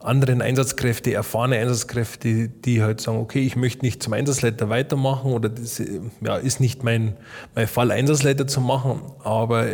anderen 0.00 0.42
Einsatzkräfte, 0.42 1.14
erfahrene 1.14 1.56
Einsatzkräfte, 1.56 2.50
die 2.50 2.82
halt 2.82 3.00
sagen, 3.00 3.16
okay, 3.16 3.40
ich 3.40 3.56
möchte 3.56 3.82
nicht 3.82 4.02
zum 4.02 4.12
Einsatzleiter 4.12 4.68
weitermachen 4.68 5.32
oder 5.32 5.48
das 5.48 5.82
ja, 6.20 6.36
ist 6.36 6.60
nicht 6.60 6.84
mein, 6.84 7.16
mein 7.54 7.66
Fall, 7.66 7.90
Einsatzleiter 7.90 8.46
zu 8.46 8.60
machen, 8.60 9.00
aber 9.24 9.68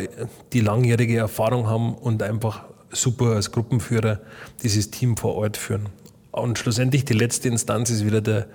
die 0.53 0.61
langjährige 0.61 1.17
Erfahrung 1.17 1.67
haben 1.67 1.93
und 1.93 2.23
einfach 2.23 2.67
super 2.93 3.35
als 3.35 3.51
Gruppenführer 3.51 4.21
dieses 4.63 4.93
Team 4.93 5.17
vor 5.17 5.35
Ort 5.35 5.57
führen. 5.57 5.89
Und 6.31 6.57
schlussendlich 6.57 7.05
die 7.05 7.15
letzte 7.15 7.49
Instanz 7.49 7.91
ist 7.91 8.07
wieder 8.07 8.21
der, 8.21 8.47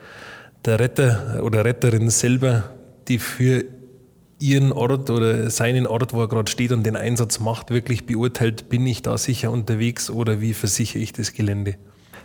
der 0.65 0.79
Retter 0.79 1.41
oder 1.43 1.65
Retterin 1.65 2.09
selber, 2.09 2.71
die 3.07 3.19
für 3.19 3.65
ihren 4.39 4.71
Ort 4.71 5.09
oder 5.09 5.49
seinen 5.49 5.85
Ort, 5.85 6.13
wo 6.13 6.21
er 6.21 6.27
gerade 6.27 6.49
steht 6.49 6.71
und 6.71 6.83
den 6.83 6.95
Einsatz 6.95 7.39
macht, 7.39 7.69
wirklich 7.69 8.05
beurteilt, 8.05 8.69
bin 8.69 8.85
ich 8.87 9.01
da 9.01 9.17
sicher 9.17 9.51
unterwegs 9.51 10.09
oder 10.09 10.41
wie 10.41 10.53
versichere 10.53 11.01
ich 11.01 11.13
das 11.13 11.33
Gelände. 11.33 11.75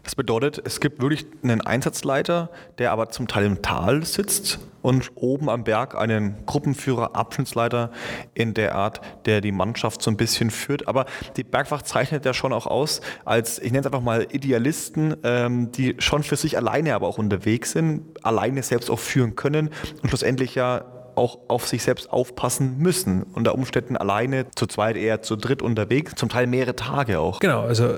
Das 0.02 0.14
bedeutet, 0.14 0.62
es 0.64 0.80
gibt 0.80 1.02
wirklich 1.02 1.26
einen 1.42 1.60
Einsatzleiter, 1.60 2.50
der 2.78 2.92
aber 2.92 3.10
zum 3.10 3.28
Teil 3.28 3.44
im 3.44 3.60
Tal 3.60 4.04
sitzt 4.04 4.60
und 4.86 5.10
oben 5.16 5.50
am 5.50 5.64
Berg 5.64 5.96
einen 5.96 6.46
Gruppenführer, 6.46 7.16
Abschnittsleiter 7.16 7.90
in 8.34 8.54
der 8.54 8.76
Art, 8.76 9.00
der 9.24 9.40
die 9.40 9.50
Mannschaft 9.50 10.00
so 10.00 10.12
ein 10.12 10.16
bisschen 10.16 10.52
führt. 10.52 10.86
Aber 10.86 11.06
die 11.36 11.42
Bergwacht 11.42 11.88
zeichnet 11.88 12.24
ja 12.24 12.32
schon 12.32 12.52
auch 12.52 12.68
aus 12.68 13.00
als, 13.24 13.58
ich 13.58 13.72
nenne 13.72 13.80
es 13.80 13.86
einfach 13.86 14.00
mal 14.00 14.28
Idealisten, 14.30 15.16
ähm, 15.24 15.72
die 15.72 15.96
schon 15.98 16.22
für 16.22 16.36
sich 16.36 16.56
alleine 16.56 16.94
aber 16.94 17.08
auch 17.08 17.18
unterwegs 17.18 17.72
sind, 17.72 18.02
alleine 18.24 18.62
selbst 18.62 18.88
auch 18.88 19.00
führen 19.00 19.34
können 19.34 19.70
und 20.02 20.08
schlussendlich 20.08 20.54
ja 20.54 20.84
auch 21.16 21.38
auf 21.48 21.66
sich 21.66 21.82
selbst 21.82 22.12
aufpassen 22.12 22.78
müssen. 22.78 23.24
Unter 23.34 23.54
Umständen 23.54 23.96
alleine, 23.96 24.46
zu 24.54 24.68
zweit 24.68 24.96
eher 24.96 25.20
zu 25.20 25.34
dritt 25.34 25.62
unterwegs, 25.62 26.14
zum 26.14 26.28
Teil 26.28 26.46
mehrere 26.46 26.76
Tage 26.76 27.18
auch. 27.18 27.40
Genau, 27.40 27.62
also 27.62 27.94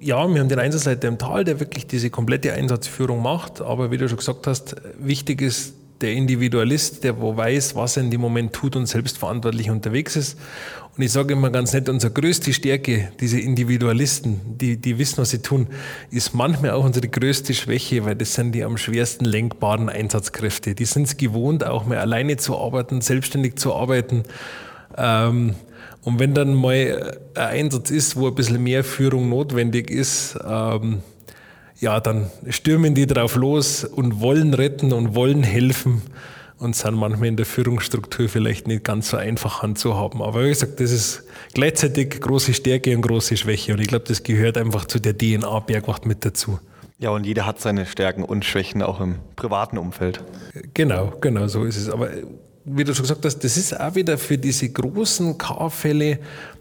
ja, 0.00 0.26
wir 0.26 0.40
haben 0.40 0.48
den 0.48 0.58
Einsatzleiter 0.58 1.06
im 1.08 1.18
Tal, 1.18 1.44
der 1.44 1.60
wirklich 1.60 1.86
diese 1.86 2.08
komplette 2.08 2.54
Einsatzführung 2.54 3.20
macht. 3.20 3.60
Aber 3.60 3.90
wie 3.90 3.98
du 3.98 4.08
schon 4.08 4.16
gesagt 4.16 4.46
hast, 4.46 4.76
wichtig 4.98 5.42
ist, 5.42 5.74
der 6.00 6.12
Individualist, 6.12 7.04
der 7.04 7.20
wo 7.20 7.36
weiß, 7.36 7.76
was 7.76 7.96
er 7.96 8.04
in 8.04 8.10
dem 8.10 8.20
Moment 8.20 8.52
tut 8.52 8.76
und 8.76 8.86
selbstverantwortlich 8.86 9.70
unterwegs 9.70 10.16
ist. 10.16 10.38
Und 10.96 11.04
ich 11.04 11.12
sage 11.12 11.34
immer 11.34 11.50
ganz 11.50 11.72
nett, 11.72 11.88
unsere 11.88 12.12
größte 12.12 12.52
Stärke, 12.52 13.12
diese 13.20 13.38
Individualisten, 13.38 14.40
die, 14.58 14.76
die 14.76 14.98
wissen, 14.98 15.18
was 15.18 15.30
sie 15.30 15.40
tun, 15.40 15.68
ist 16.10 16.34
manchmal 16.34 16.72
auch 16.72 16.84
unsere 16.84 17.08
größte 17.08 17.54
Schwäche, 17.54 18.04
weil 18.04 18.16
das 18.16 18.34
sind 18.34 18.52
die 18.52 18.64
am 18.64 18.76
schwersten 18.76 19.24
lenkbaren 19.24 19.88
Einsatzkräfte. 19.88 20.74
Die 20.74 20.84
sind 20.84 21.04
es 21.04 21.16
gewohnt, 21.16 21.64
auch 21.64 21.86
mal 21.86 21.98
alleine 21.98 22.36
zu 22.36 22.58
arbeiten, 22.58 23.00
selbstständig 23.00 23.56
zu 23.56 23.74
arbeiten. 23.74 24.24
Ähm, 24.96 25.54
und 26.02 26.18
wenn 26.18 26.34
dann 26.34 26.54
mal 26.54 27.20
ein 27.34 27.42
Einsatz 27.42 27.90
ist, 27.90 28.16
wo 28.16 28.28
ein 28.28 28.34
bisschen 28.34 28.62
mehr 28.62 28.84
Führung 28.84 29.28
notwendig 29.28 29.90
ist, 29.90 30.38
ähm, 30.46 31.02
ja, 31.80 31.98
dann 31.98 32.30
stürmen 32.48 32.94
die 32.94 33.06
drauf 33.06 33.36
los 33.36 33.84
und 33.84 34.20
wollen 34.20 34.54
retten 34.54 34.92
und 34.92 35.14
wollen 35.14 35.42
helfen 35.42 36.02
und 36.58 36.76
sind 36.76 36.94
manchmal 36.94 37.28
in 37.28 37.36
der 37.36 37.46
Führungsstruktur 37.46 38.28
vielleicht 38.28 38.68
nicht 38.68 38.84
ganz 38.84 39.08
so 39.08 39.16
einfach 39.16 39.62
handzuhaben. 39.62 40.20
Aber 40.20 40.44
wie 40.44 40.50
gesagt, 40.50 40.78
das 40.78 40.92
ist 40.92 41.24
gleichzeitig 41.54 42.20
große 42.20 42.52
Stärke 42.52 42.94
und 42.94 43.02
große 43.02 43.36
Schwäche 43.36 43.72
und 43.72 43.80
ich 43.80 43.88
glaube, 43.88 44.04
das 44.06 44.22
gehört 44.22 44.58
einfach 44.58 44.84
zu 44.84 45.00
der 45.00 45.16
DNA 45.16 45.60
Bergwacht 45.60 46.04
mit 46.04 46.24
dazu. 46.24 46.60
Ja, 46.98 47.10
und 47.10 47.24
jeder 47.24 47.46
hat 47.46 47.60
seine 47.62 47.86
Stärken 47.86 48.24
und 48.24 48.44
Schwächen 48.44 48.82
auch 48.82 49.00
im 49.00 49.16
privaten 49.34 49.78
Umfeld. 49.78 50.22
Genau, 50.74 51.14
genau, 51.22 51.46
so 51.48 51.64
ist 51.64 51.78
es. 51.78 51.88
Aber 51.88 52.10
wie 52.72 52.84
du 52.84 52.94
schon 52.94 53.02
gesagt 53.02 53.24
hast, 53.24 53.38
das 53.42 53.56
ist 53.56 53.78
auch 53.78 53.94
wieder 53.94 54.18
für 54.18 54.38
diese 54.38 54.68
großen 54.68 55.36
K-Fälle 55.38 56.18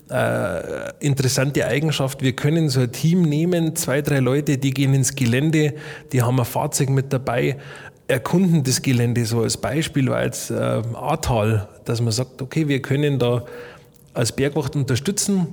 äh, 0.09 0.91
interessante 0.99 1.65
Eigenschaft. 1.65 2.21
Wir 2.21 2.33
können 2.33 2.69
so 2.69 2.81
ein 2.81 2.91
Team 2.91 3.23
nehmen, 3.23 3.75
zwei, 3.75 4.01
drei 4.01 4.19
Leute, 4.19 4.57
die 4.57 4.71
gehen 4.71 4.93
ins 4.93 5.15
Gelände, 5.15 5.73
die 6.11 6.21
haben 6.21 6.39
ein 6.39 6.45
Fahrzeug 6.45 6.89
mit 6.89 7.13
dabei, 7.13 7.57
erkunden 8.07 8.63
das 8.63 8.81
Gelände. 8.81 9.25
So 9.25 9.41
als 9.41 9.57
Beispiel 9.57 10.09
war 10.09 10.23
jetzt 10.23 10.49
äh, 10.49 10.55
Ahrtal, 10.55 11.69
dass 11.85 12.01
man 12.01 12.11
sagt, 12.11 12.41
okay, 12.41 12.67
wir 12.67 12.81
können 12.81 13.19
da 13.19 13.45
als 14.13 14.31
Bergwacht 14.31 14.75
unterstützen 14.75 15.47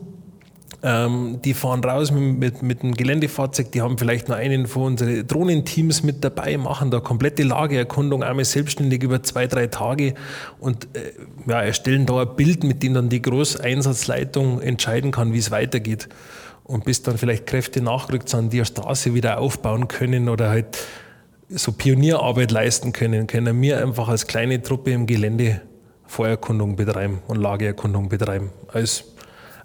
ähm, 0.82 1.40
die 1.44 1.54
fahren 1.54 1.82
raus 1.82 2.10
mit, 2.10 2.38
mit, 2.38 2.62
mit 2.62 2.82
einem 2.82 2.94
Geländefahrzeug, 2.94 3.72
die 3.72 3.82
haben 3.82 3.98
vielleicht 3.98 4.28
noch 4.28 4.36
einen 4.36 4.66
von 4.66 4.92
unseren 4.92 5.26
Drohnenteams 5.26 6.02
mit 6.02 6.22
dabei, 6.22 6.56
machen 6.58 6.90
da 6.90 7.00
komplette 7.00 7.42
Lageerkundung, 7.42 8.22
einmal 8.22 8.44
selbstständig 8.44 9.02
über 9.02 9.22
zwei, 9.22 9.46
drei 9.46 9.66
Tage 9.68 10.14
und 10.58 10.88
äh, 10.94 11.12
ja, 11.50 11.62
erstellen 11.62 12.06
da 12.06 12.22
ein 12.22 12.36
Bild, 12.36 12.64
mit 12.64 12.82
dem 12.82 12.94
dann 12.94 13.08
die 13.08 13.22
Großeinsatzleitung 13.22 14.60
entscheiden 14.60 15.10
kann, 15.10 15.32
wie 15.32 15.38
es 15.38 15.50
weitergeht. 15.50 16.08
Und 16.64 16.84
bis 16.84 17.02
dann 17.02 17.16
vielleicht 17.16 17.46
Kräfte 17.46 17.80
nachgerückt 17.80 18.28
sind, 18.28 18.52
die 18.52 18.58
eine 18.58 18.66
Straße 18.66 19.14
wieder 19.14 19.38
aufbauen 19.38 19.86
können 19.86 20.28
oder 20.28 20.50
halt 20.50 20.78
so 21.48 21.70
Pionierarbeit 21.70 22.50
leisten 22.50 22.92
können, 22.92 23.28
können 23.28 23.60
wir 23.62 23.80
einfach 23.80 24.08
als 24.08 24.26
kleine 24.26 24.60
Truppe 24.60 24.90
im 24.90 25.06
Gelände 25.06 25.60
Feuererkundung 26.06 26.76
betreiben 26.76 27.20
und 27.28 27.36
Lageerkundung 27.36 28.08
betreiben. 28.08 28.50
Als 28.68 29.04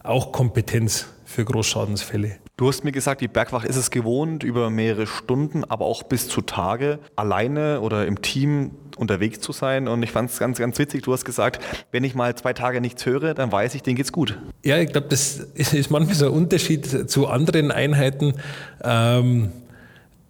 auch 0.03 0.31
Kompetenz 0.31 1.07
für 1.25 1.45
Großschadensfälle. 1.45 2.37
Du 2.57 2.67
hast 2.67 2.83
mir 2.83 2.91
gesagt, 2.91 3.21
die 3.21 3.27
Bergwacht 3.27 3.65
ist 3.65 3.75
es 3.75 3.89
gewohnt, 3.89 4.43
über 4.43 4.69
mehrere 4.69 5.07
Stunden, 5.07 5.63
aber 5.63 5.85
auch 5.85 6.03
bis 6.03 6.27
zu 6.27 6.41
Tage 6.41 6.99
alleine 7.15 7.81
oder 7.81 8.05
im 8.05 8.21
Team 8.21 8.71
unterwegs 8.97 9.39
zu 9.39 9.51
sein. 9.51 9.87
Und 9.87 10.03
ich 10.03 10.11
fand 10.11 10.29
es 10.29 10.37
ganz, 10.37 10.59
ganz 10.59 10.77
witzig. 10.77 11.01
Du 11.01 11.11
hast 11.11 11.25
gesagt, 11.25 11.63
wenn 11.91 12.03
ich 12.03 12.13
mal 12.13 12.35
zwei 12.35 12.53
Tage 12.53 12.79
nichts 12.81 13.05
höre, 13.05 13.33
dann 13.33 13.51
weiß 13.51 13.73
ich, 13.73 13.81
denen 13.81 13.95
geht's 13.95 14.11
gut. 14.11 14.37
Ja, 14.63 14.77
ich 14.77 14.91
glaube, 14.91 15.07
das 15.07 15.37
ist 15.55 15.89
manchmal 15.89 16.15
so 16.15 16.27
ein 16.27 16.33
Unterschied 16.33 17.09
zu 17.09 17.27
anderen 17.27 17.71
Einheiten. 17.71 18.35
Ähm, 18.83 19.51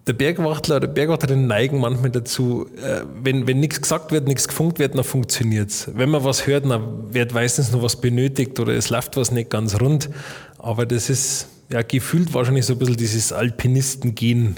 der 0.07 0.13
Bergwachtler 0.13 0.77
oder 0.77 0.87
Bergwachterin 0.87 1.47
neigen 1.47 1.79
manchmal 1.79 2.09
dazu, 2.09 2.65
äh, 2.77 3.01
wenn, 3.21 3.45
wenn 3.45 3.59
nichts 3.59 3.81
gesagt 3.81 4.11
wird, 4.11 4.27
nichts 4.27 4.47
gefunkt 4.47 4.79
wird, 4.79 4.95
dann 4.95 5.03
funktioniert 5.03 5.69
es. 5.69 5.91
Wenn 5.93 6.09
man 6.09 6.23
was 6.23 6.47
hört, 6.47 6.65
dann 6.65 7.13
wird 7.13 7.33
meistens 7.33 7.71
noch 7.71 7.83
was 7.83 8.01
benötigt 8.01 8.59
oder 8.59 8.73
es 8.73 8.89
läuft 8.89 9.15
was 9.17 9.31
nicht 9.31 9.49
ganz 9.49 9.79
rund. 9.79 10.09
Aber 10.57 10.85
das 10.85 11.09
ist 11.09 11.47
ja 11.69 11.83
gefühlt 11.83 12.33
wahrscheinlich 12.33 12.65
so 12.65 12.73
ein 12.73 12.79
bisschen 12.79 12.97
dieses 12.97 13.31
Alpinisten-Gen, 13.31 14.55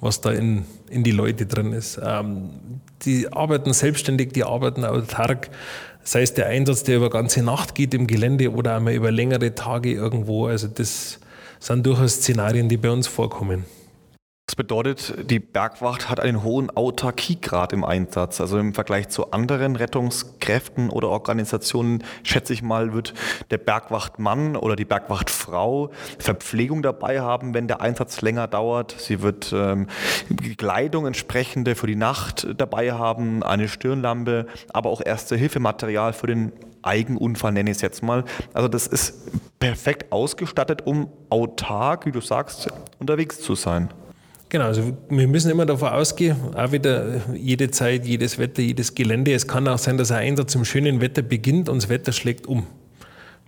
was 0.00 0.20
da 0.20 0.30
in, 0.30 0.64
in 0.90 1.04
die 1.04 1.10
Leute 1.10 1.46
drin 1.46 1.72
ist. 1.72 1.98
Ähm, 2.02 2.50
die 3.02 3.32
arbeiten 3.32 3.72
selbstständig, 3.72 4.32
die 4.32 4.44
arbeiten 4.44 4.84
autark. 4.84 5.50
Sei 6.04 6.22
es 6.22 6.34
der 6.34 6.46
Einsatz, 6.46 6.82
der 6.82 6.96
über 6.96 7.10
ganze 7.10 7.42
Nacht 7.42 7.74
geht 7.74 7.94
im 7.94 8.06
Gelände 8.06 8.52
oder 8.52 8.76
einmal 8.76 8.92
über 8.92 9.10
längere 9.10 9.54
Tage 9.54 9.92
irgendwo. 9.92 10.46
Also 10.46 10.68
das 10.68 11.18
sind 11.60 11.86
durchaus 11.86 12.16
Szenarien, 12.16 12.68
die 12.68 12.76
bei 12.76 12.90
uns 12.90 13.06
vorkommen. 13.06 13.64
Das 14.52 14.56
bedeutet, 14.56 15.30
die 15.30 15.38
Bergwacht 15.38 16.10
hat 16.10 16.20
einen 16.20 16.42
hohen 16.42 16.68
Autarkiegrad 16.68 17.72
im 17.72 17.84
Einsatz. 17.84 18.38
Also 18.38 18.58
im 18.58 18.74
Vergleich 18.74 19.08
zu 19.08 19.30
anderen 19.30 19.76
Rettungskräften 19.76 20.90
oder 20.90 21.08
Organisationen, 21.08 22.04
schätze 22.22 22.52
ich 22.52 22.62
mal, 22.62 22.92
wird 22.92 23.14
der 23.50 23.56
Bergwachtmann 23.56 24.56
oder 24.56 24.76
die 24.76 24.84
Bergwachtfrau 24.84 25.90
Verpflegung 26.18 26.82
dabei 26.82 27.22
haben, 27.22 27.54
wenn 27.54 27.66
der 27.66 27.80
Einsatz 27.80 28.20
länger 28.20 28.46
dauert. 28.46 28.94
Sie 28.98 29.22
wird 29.22 29.54
ähm, 29.54 29.86
Kleidung 30.58 31.06
entsprechende 31.06 31.74
für 31.74 31.86
die 31.86 31.96
Nacht 31.96 32.46
dabei 32.54 32.92
haben, 32.92 33.42
eine 33.42 33.68
Stirnlampe, 33.68 34.48
aber 34.70 34.90
auch 34.90 35.00
Erste-Hilfematerial 35.02 36.12
für 36.12 36.26
den 36.26 36.52
Eigenunfall, 36.82 37.52
nenne 37.52 37.70
ich 37.70 37.76
es 37.76 37.80
jetzt 37.80 38.02
mal. 38.02 38.24
Also 38.52 38.68
das 38.68 38.86
ist 38.86 39.14
perfekt 39.58 40.12
ausgestattet, 40.12 40.86
um 40.86 41.08
autark, 41.30 42.04
wie 42.04 42.12
du 42.12 42.20
sagst, 42.20 42.68
unterwegs 42.98 43.40
zu 43.40 43.54
sein. 43.54 43.88
Genau, 44.52 44.66
also 44.66 44.82
wir 45.08 45.28
müssen 45.28 45.50
immer 45.50 45.64
davon 45.64 45.88
ausgehen, 45.88 46.36
auch 46.54 46.72
wieder 46.72 47.22
jede 47.34 47.70
Zeit, 47.70 48.04
jedes 48.04 48.38
Wetter, 48.38 48.60
jedes 48.60 48.94
Gelände. 48.94 49.32
Es 49.32 49.48
kann 49.48 49.66
auch 49.66 49.78
sein, 49.78 49.96
dass 49.96 50.10
ein 50.10 50.18
Einsatz 50.18 50.54
im 50.54 50.66
schönen 50.66 51.00
Wetter 51.00 51.22
beginnt 51.22 51.70
und 51.70 51.82
das 51.82 51.88
Wetter 51.88 52.12
schlägt 52.12 52.46
um. 52.46 52.66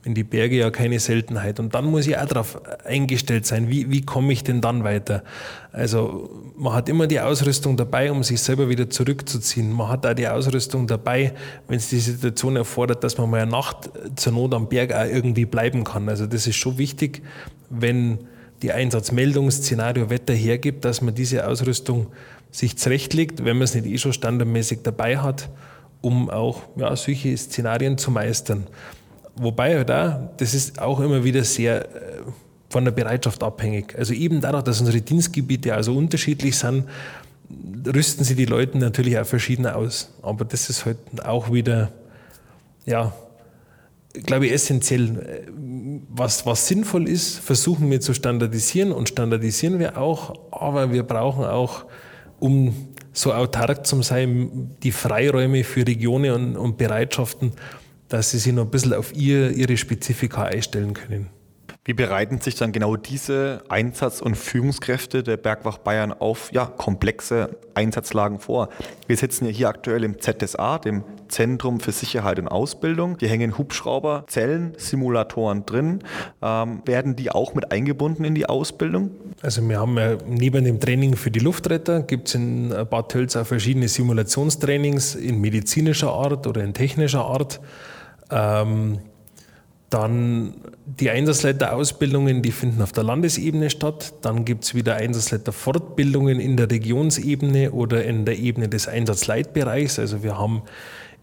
In 0.06 0.14
die 0.14 0.24
Berge 0.24 0.56
ja 0.56 0.70
keine 0.70 0.98
Seltenheit. 0.98 1.60
Und 1.60 1.74
dann 1.74 1.84
muss 1.84 2.06
ich 2.06 2.16
auch 2.16 2.24
darauf 2.24 2.58
eingestellt 2.86 3.44
sein, 3.44 3.68
wie, 3.68 3.90
wie 3.90 4.00
komme 4.00 4.32
ich 4.32 4.44
denn 4.44 4.62
dann 4.62 4.82
weiter? 4.82 5.24
Also 5.72 6.30
man 6.56 6.72
hat 6.72 6.88
immer 6.88 7.06
die 7.06 7.20
Ausrüstung 7.20 7.76
dabei, 7.76 8.10
um 8.10 8.22
sich 8.22 8.40
selber 8.40 8.70
wieder 8.70 8.88
zurückzuziehen. 8.88 9.70
Man 9.72 9.88
hat 9.90 10.06
auch 10.06 10.14
die 10.14 10.28
Ausrüstung 10.28 10.86
dabei, 10.86 11.34
wenn 11.68 11.76
es 11.76 11.90
die 11.90 12.00
Situation 12.00 12.56
erfordert, 12.56 13.04
dass 13.04 13.18
man 13.18 13.28
mal 13.28 13.42
eine 13.42 13.50
Nacht 13.50 13.90
zur 14.16 14.32
Not 14.32 14.54
am 14.54 14.70
Berg 14.70 14.94
auch 14.94 15.04
irgendwie 15.04 15.44
bleiben 15.44 15.84
kann. 15.84 16.08
Also 16.08 16.26
das 16.26 16.46
ist 16.46 16.56
schon 16.56 16.78
wichtig, 16.78 17.20
wenn 17.68 18.20
die 18.64 18.72
Einsatzmeldung, 18.72 19.50
Szenario, 19.50 20.08
Wetter 20.08 20.32
hergibt, 20.32 20.86
dass 20.86 21.02
man 21.02 21.14
diese 21.14 21.46
Ausrüstung 21.46 22.06
sich 22.50 22.78
zurechtlegt, 22.78 23.44
wenn 23.44 23.58
man 23.58 23.64
es 23.64 23.74
nicht 23.74 23.84
eh 23.84 23.98
schon 23.98 24.14
standardmäßig 24.14 24.78
dabei 24.82 25.18
hat, 25.18 25.50
um 26.00 26.30
auch 26.30 26.62
ja, 26.76 26.96
solche 26.96 27.36
Szenarien 27.36 27.98
zu 27.98 28.10
meistern. 28.10 28.66
Wobei 29.36 29.76
halt 29.76 29.90
auch, 29.90 30.18
das 30.38 30.54
ist 30.54 30.80
auch 30.80 31.00
immer 31.00 31.24
wieder 31.24 31.44
sehr 31.44 31.84
äh, 31.84 31.88
von 32.70 32.86
der 32.86 32.92
Bereitschaft 32.92 33.42
abhängig. 33.42 33.94
Also 33.98 34.14
eben 34.14 34.40
dadurch, 34.40 34.64
dass 34.64 34.80
unsere 34.80 35.02
Dienstgebiete 35.02 35.74
also 35.74 35.94
unterschiedlich 35.94 36.56
sind, 36.56 36.84
rüsten 37.86 38.24
sie 38.24 38.34
die 38.34 38.46
Leute 38.46 38.78
natürlich 38.78 39.18
auch 39.18 39.26
verschieden 39.26 39.66
aus. 39.66 40.10
Aber 40.22 40.46
das 40.46 40.70
ist 40.70 40.86
halt 40.86 40.96
auch 41.22 41.52
wieder, 41.52 41.92
ja, 42.86 43.12
glaube 44.22 44.46
ich, 44.46 44.52
essentiell. 44.52 45.46
Was, 46.08 46.46
was 46.46 46.68
sinnvoll 46.68 47.08
ist, 47.08 47.38
versuchen 47.38 47.90
wir 47.90 48.00
zu 48.00 48.14
standardisieren 48.14 48.92
und 48.92 49.08
standardisieren 49.08 49.78
wir 49.78 49.98
auch, 49.98 50.34
aber 50.52 50.92
wir 50.92 51.02
brauchen 51.02 51.44
auch, 51.44 51.84
um 52.38 52.74
so 53.12 53.32
autark 53.32 53.86
zu 53.86 54.00
sein, 54.02 54.70
die 54.82 54.92
Freiräume 54.92 55.64
für 55.64 55.86
Regionen 55.86 56.32
und, 56.32 56.56
und 56.56 56.78
Bereitschaften, 56.78 57.52
dass 58.08 58.30
sie 58.30 58.38
sich 58.38 58.52
noch 58.52 58.64
ein 58.64 58.70
bisschen 58.70 58.94
auf 58.94 59.14
ihr, 59.14 59.50
ihre 59.50 59.76
Spezifika 59.76 60.44
einstellen 60.44 60.94
können. 60.94 61.30
Wie 61.86 61.92
bereiten 61.92 62.40
sich 62.40 62.54
dann 62.54 62.72
genau 62.72 62.96
diese 62.96 63.62
Einsatz- 63.68 64.22
und 64.22 64.36
Führungskräfte 64.36 65.22
der 65.22 65.36
Bergwacht 65.36 65.84
Bayern 65.84 66.14
auf 66.14 66.50
ja, 66.50 66.64
komplexe 66.64 67.58
Einsatzlagen 67.74 68.38
vor? 68.38 68.70
Wir 69.06 69.18
sitzen 69.18 69.44
ja 69.44 69.50
hier 69.50 69.68
aktuell 69.68 70.02
im 70.02 70.18
ZSA, 70.18 70.78
dem 70.78 71.04
Zentrum 71.28 71.80
für 71.80 71.92
Sicherheit 71.92 72.38
und 72.38 72.48
Ausbildung. 72.48 73.18
Hier 73.20 73.28
hängen 73.28 73.58
Hubschrauber, 73.58 74.24
Zellen, 74.28 74.72
Simulatoren 74.78 75.66
drin. 75.66 75.98
Ähm, 76.40 76.80
werden 76.86 77.16
die 77.16 77.30
auch 77.30 77.54
mit 77.54 77.70
eingebunden 77.70 78.24
in 78.24 78.34
die 78.34 78.46
Ausbildung? 78.46 79.10
Also 79.42 79.68
wir 79.68 79.78
haben 79.78 79.98
ja 79.98 80.16
neben 80.26 80.64
dem 80.64 80.80
Training 80.80 81.16
für 81.16 81.30
die 81.30 81.40
Luftretter 81.40 82.00
gibt 82.00 82.28
es 82.28 82.34
in 82.34 82.70
Bad 82.88 83.10
Tölz 83.10 83.36
auch 83.36 83.46
verschiedene 83.46 83.88
Simulationstrainings 83.88 85.16
in 85.16 85.38
medizinischer 85.38 86.12
Art 86.12 86.46
oder 86.46 86.64
in 86.64 86.72
technischer 86.72 87.26
Art. 87.26 87.60
Ähm, 88.30 89.00
dann 89.94 90.54
die 90.86 91.08
Einsatzleiterausbildungen, 91.08 92.42
die 92.42 92.50
finden 92.50 92.82
auf 92.82 92.90
der 92.90 93.04
Landesebene 93.04 93.70
statt. 93.70 94.12
Dann 94.22 94.44
gibt 94.44 94.64
es 94.64 94.74
wieder 94.74 94.96
Einsatzleiterfortbildungen 94.96 96.40
in 96.40 96.56
der 96.56 96.68
Regionsebene 96.68 97.70
oder 97.70 98.04
in 98.04 98.24
der 98.24 98.36
Ebene 98.36 98.68
des 98.68 98.88
Einsatzleitbereichs. 98.88 100.00
Also 100.00 100.24
wir 100.24 100.36
haben 100.36 100.62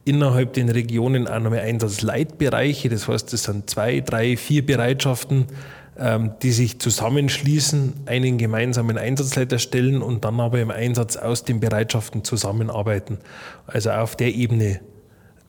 innerhalb 0.05 0.53
den 0.53 0.69
Regionen 0.69 1.27
auch 1.27 1.41
nochmal 1.41 1.60
Einsatzleitbereiche. 1.60 2.88
Das 2.88 3.10
heißt, 3.10 3.34
das 3.34 3.43
sind 3.43 3.69
zwei, 3.69 3.99
drei, 3.99 4.38
vier 4.38 4.65
Bereitschaften, 4.65 5.47
ähm, 5.99 6.31
die 6.41 6.51
sich 6.51 6.79
zusammenschließen, 6.79 7.93
einen 8.05 8.38
gemeinsamen 8.38 8.97
Einsatzleiter 8.97 9.60
stellen 9.60 10.01
und 10.01 10.23
dann 10.23 10.39
aber 10.39 10.62
im 10.62 10.71
Einsatz 10.71 11.17
aus 11.17 11.43
den 11.43 11.60
Bereitschaften 11.60 12.23
zusammenarbeiten. 12.23 13.17
Also 13.67 13.91
auf 13.91 14.15
der 14.15 14.34
Ebene 14.34 14.79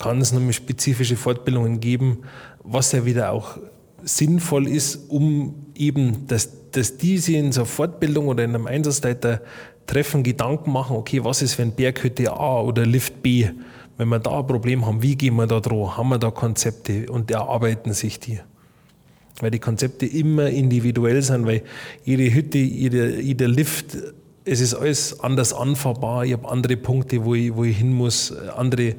kann 0.03 0.21
es 0.21 0.33
nämlich 0.33 0.57
spezifische 0.57 1.17
Fortbildungen 1.17 1.79
geben, 1.79 2.25
was 2.65 2.93
ja 2.93 3.05
wieder 3.05 3.33
auch 3.33 3.59
sinnvoll 4.05 4.69
ist, 4.69 5.09
um 5.09 5.55
eben, 5.75 6.27
dass, 6.27 6.71
dass 6.71 6.97
die 6.97 7.19
sich 7.19 7.37
in 7.37 7.53
so 7.53 7.65
Fortbildung 7.65 8.29
oder 8.29 8.45
in 8.45 8.55
einem 8.55 8.67
Einsatzleiter 8.67 9.41
treffen, 9.87 10.23
Gedanken 10.23 10.73
machen, 10.73 10.97
okay, 10.97 11.25
was 11.25 11.43
ist, 11.43 11.59
wenn 11.59 11.73
Berghütte 11.73 12.33
A 12.33 12.61
oder 12.61 12.87
Lift 12.87 13.23
B, 13.23 13.49
wenn 13.97 14.09
wir 14.09 14.19
da 14.19 14.39
ein 14.39 14.47
Problem 14.47 14.87
haben, 14.87 15.03
wie 15.03 15.17
gehen 15.17 15.37
wir 15.37 15.47
da 15.47 15.61
dran, 15.61 15.97
haben 15.97 16.09
wir 16.09 16.19
da 16.19 16.31
Konzepte? 16.31 17.11
Und 17.11 17.31
erarbeiten 17.31 17.93
sich 17.93 18.19
die. 18.19 18.41
Weil 19.41 19.51
die 19.51 19.59
Konzepte 19.59 20.07
immer 20.07 20.49
individuell 20.49 21.23
sind, 21.23 21.47
weil 21.47 21.63
jede 22.05 22.33
Hütte, 22.33 22.59
jeder, 22.59 23.21
jeder 23.21 23.49
Lift, 23.49 23.97
es 24.45 24.61
ist 24.61 24.75
alles 24.75 25.21
anders 25.21 25.53
anfahrbar, 25.53 26.25
ich 26.25 26.33
habe 26.33 26.49
andere 26.49 26.77
Punkte, 26.77 27.25
wo 27.25 27.35
ich, 27.35 27.55
wo 27.55 27.65
ich 27.65 27.79
hin 27.79 27.93
muss, 27.93 28.37
andere 28.57 28.97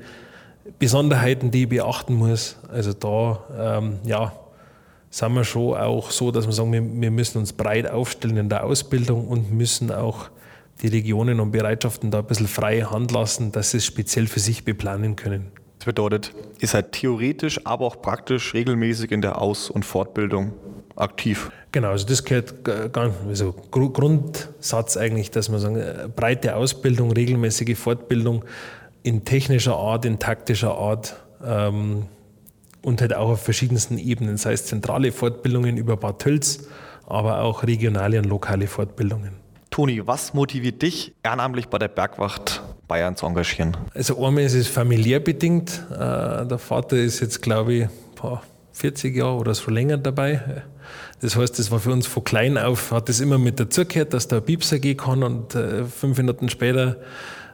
Besonderheiten, 0.80 1.52
die 1.52 1.63
ich 1.63 1.69
beachten 1.69 2.15
muss. 2.15 2.58
Also 2.69 2.93
da, 2.93 3.43
ähm, 3.78 3.99
ja, 4.06 4.34
sind 5.10 5.34
wir 5.34 5.43
schon 5.43 5.76
auch 5.76 6.10
so, 6.12 6.32
dass 6.32 6.45
wir 6.45 6.54
sagen, 6.54 6.71
wir, 6.71 6.82
wir, 6.82 7.12
müssen 7.12 7.38
uns 7.38 7.54
breit 7.54 7.89
aufstellen 7.89 8.38
in 8.38 8.49
der 8.49 8.63
Ausbildung 8.63 9.28
und 9.28 9.52
müssen 9.52 9.91
auch 9.91 10.30
die 10.82 10.88
Regionen 10.88 11.39
und 11.39 11.52
Bereitschaften 11.52 12.10
da 12.10 12.19
ein 12.19 12.26
bisschen 12.26 12.47
freie 12.47 12.89
Hand 12.89 13.12
lassen, 13.12 13.52
dass 13.52 13.71
sie 13.71 13.78
es 13.78 13.86
speziell 13.86 14.28
für 14.28 14.39
sich 14.39 14.65
beplanen 14.65 15.15
können. 15.15 15.52
Das 15.78 15.86
bedeutet, 15.86 16.34
ihr 16.60 16.67
seid 16.67 16.93
theoretisch, 16.93 17.60
aber 17.65 17.86
auch 17.86 18.02
praktisch 18.02 18.54
regelmäßig 18.54 19.12
in 19.12 19.21
der 19.21 19.41
Aus- 19.41 19.69
und 19.69 19.84
Fortbildung 19.84 20.54
aktiv. 20.95 21.52
Genau, 21.71 21.89
also 21.89 22.08
das 22.08 22.23
gehört 22.23 22.63
ganz, 22.93 23.13
also 23.28 23.54
Grundsatz 23.71 24.95
eigentlich, 24.95 25.32
dass 25.32 25.49
man 25.49 25.60
sagen, 25.60 25.76
äh, 25.76 26.08
breite 26.15 26.56
Ausbildung, 26.56 27.12
regelmäßige 27.12 27.78
Fortbildung 27.78 28.45
in 29.03 29.25
technischer 29.25 29.75
Art, 29.75 30.05
in 30.05 30.19
taktischer 30.19 30.75
Art 30.77 31.15
ähm, 31.45 32.07
und 32.81 33.01
halt 33.01 33.13
auch 33.13 33.29
auf 33.29 33.41
verschiedensten 33.41 33.97
Ebenen, 33.97 34.37
sei 34.37 34.53
es 34.53 34.65
zentrale 34.65 35.11
Fortbildungen 35.11 35.77
über 35.77 35.97
Bad 35.97 36.19
Tölz, 36.19 36.67
aber 37.05 37.41
auch 37.41 37.63
regionale 37.63 38.17
und 38.17 38.25
lokale 38.25 38.67
Fortbildungen. 38.67 39.43
Toni, 39.69 40.05
was 40.05 40.33
motiviert 40.33 40.81
dich, 40.81 41.13
ehrenamtlich 41.23 41.67
bei 41.67 41.79
der 41.79 41.87
Bergwacht 41.87 42.61
Bayern 42.87 43.15
zu 43.15 43.25
engagieren? 43.25 43.75
Also 43.93 44.23
einmal 44.23 44.43
ist 44.43 44.53
es 44.53 44.67
familiär 44.67 45.19
bedingt. 45.19 45.83
Äh, 45.91 46.45
der 46.45 46.59
Vater 46.59 46.97
ist 46.97 47.19
jetzt, 47.21 47.41
glaube 47.41 47.73
ich, 47.73 47.87
40 48.73 49.15
Jahre 49.15 49.35
oder 49.35 49.53
so 49.53 49.71
länger 49.71 49.97
dabei. 49.97 50.63
Das 51.21 51.35
heißt, 51.35 51.57
das 51.57 51.71
war 51.71 51.79
für 51.79 51.91
uns 51.91 52.05
von 52.05 52.23
klein 52.23 52.57
auf, 52.57 52.91
hat 52.91 53.09
das 53.09 53.19
immer 53.19 53.37
mit 53.37 53.59
dazugehört, 53.59 54.13
dass 54.13 54.27
da 54.27 54.37
ein 54.37 54.45
Piepser 54.45 54.79
gehen 54.79 54.97
kann 54.97 55.23
und 55.23 55.55
äh, 55.55 55.85
fünf 55.85 56.17
Minuten 56.17 56.49
später 56.49 56.97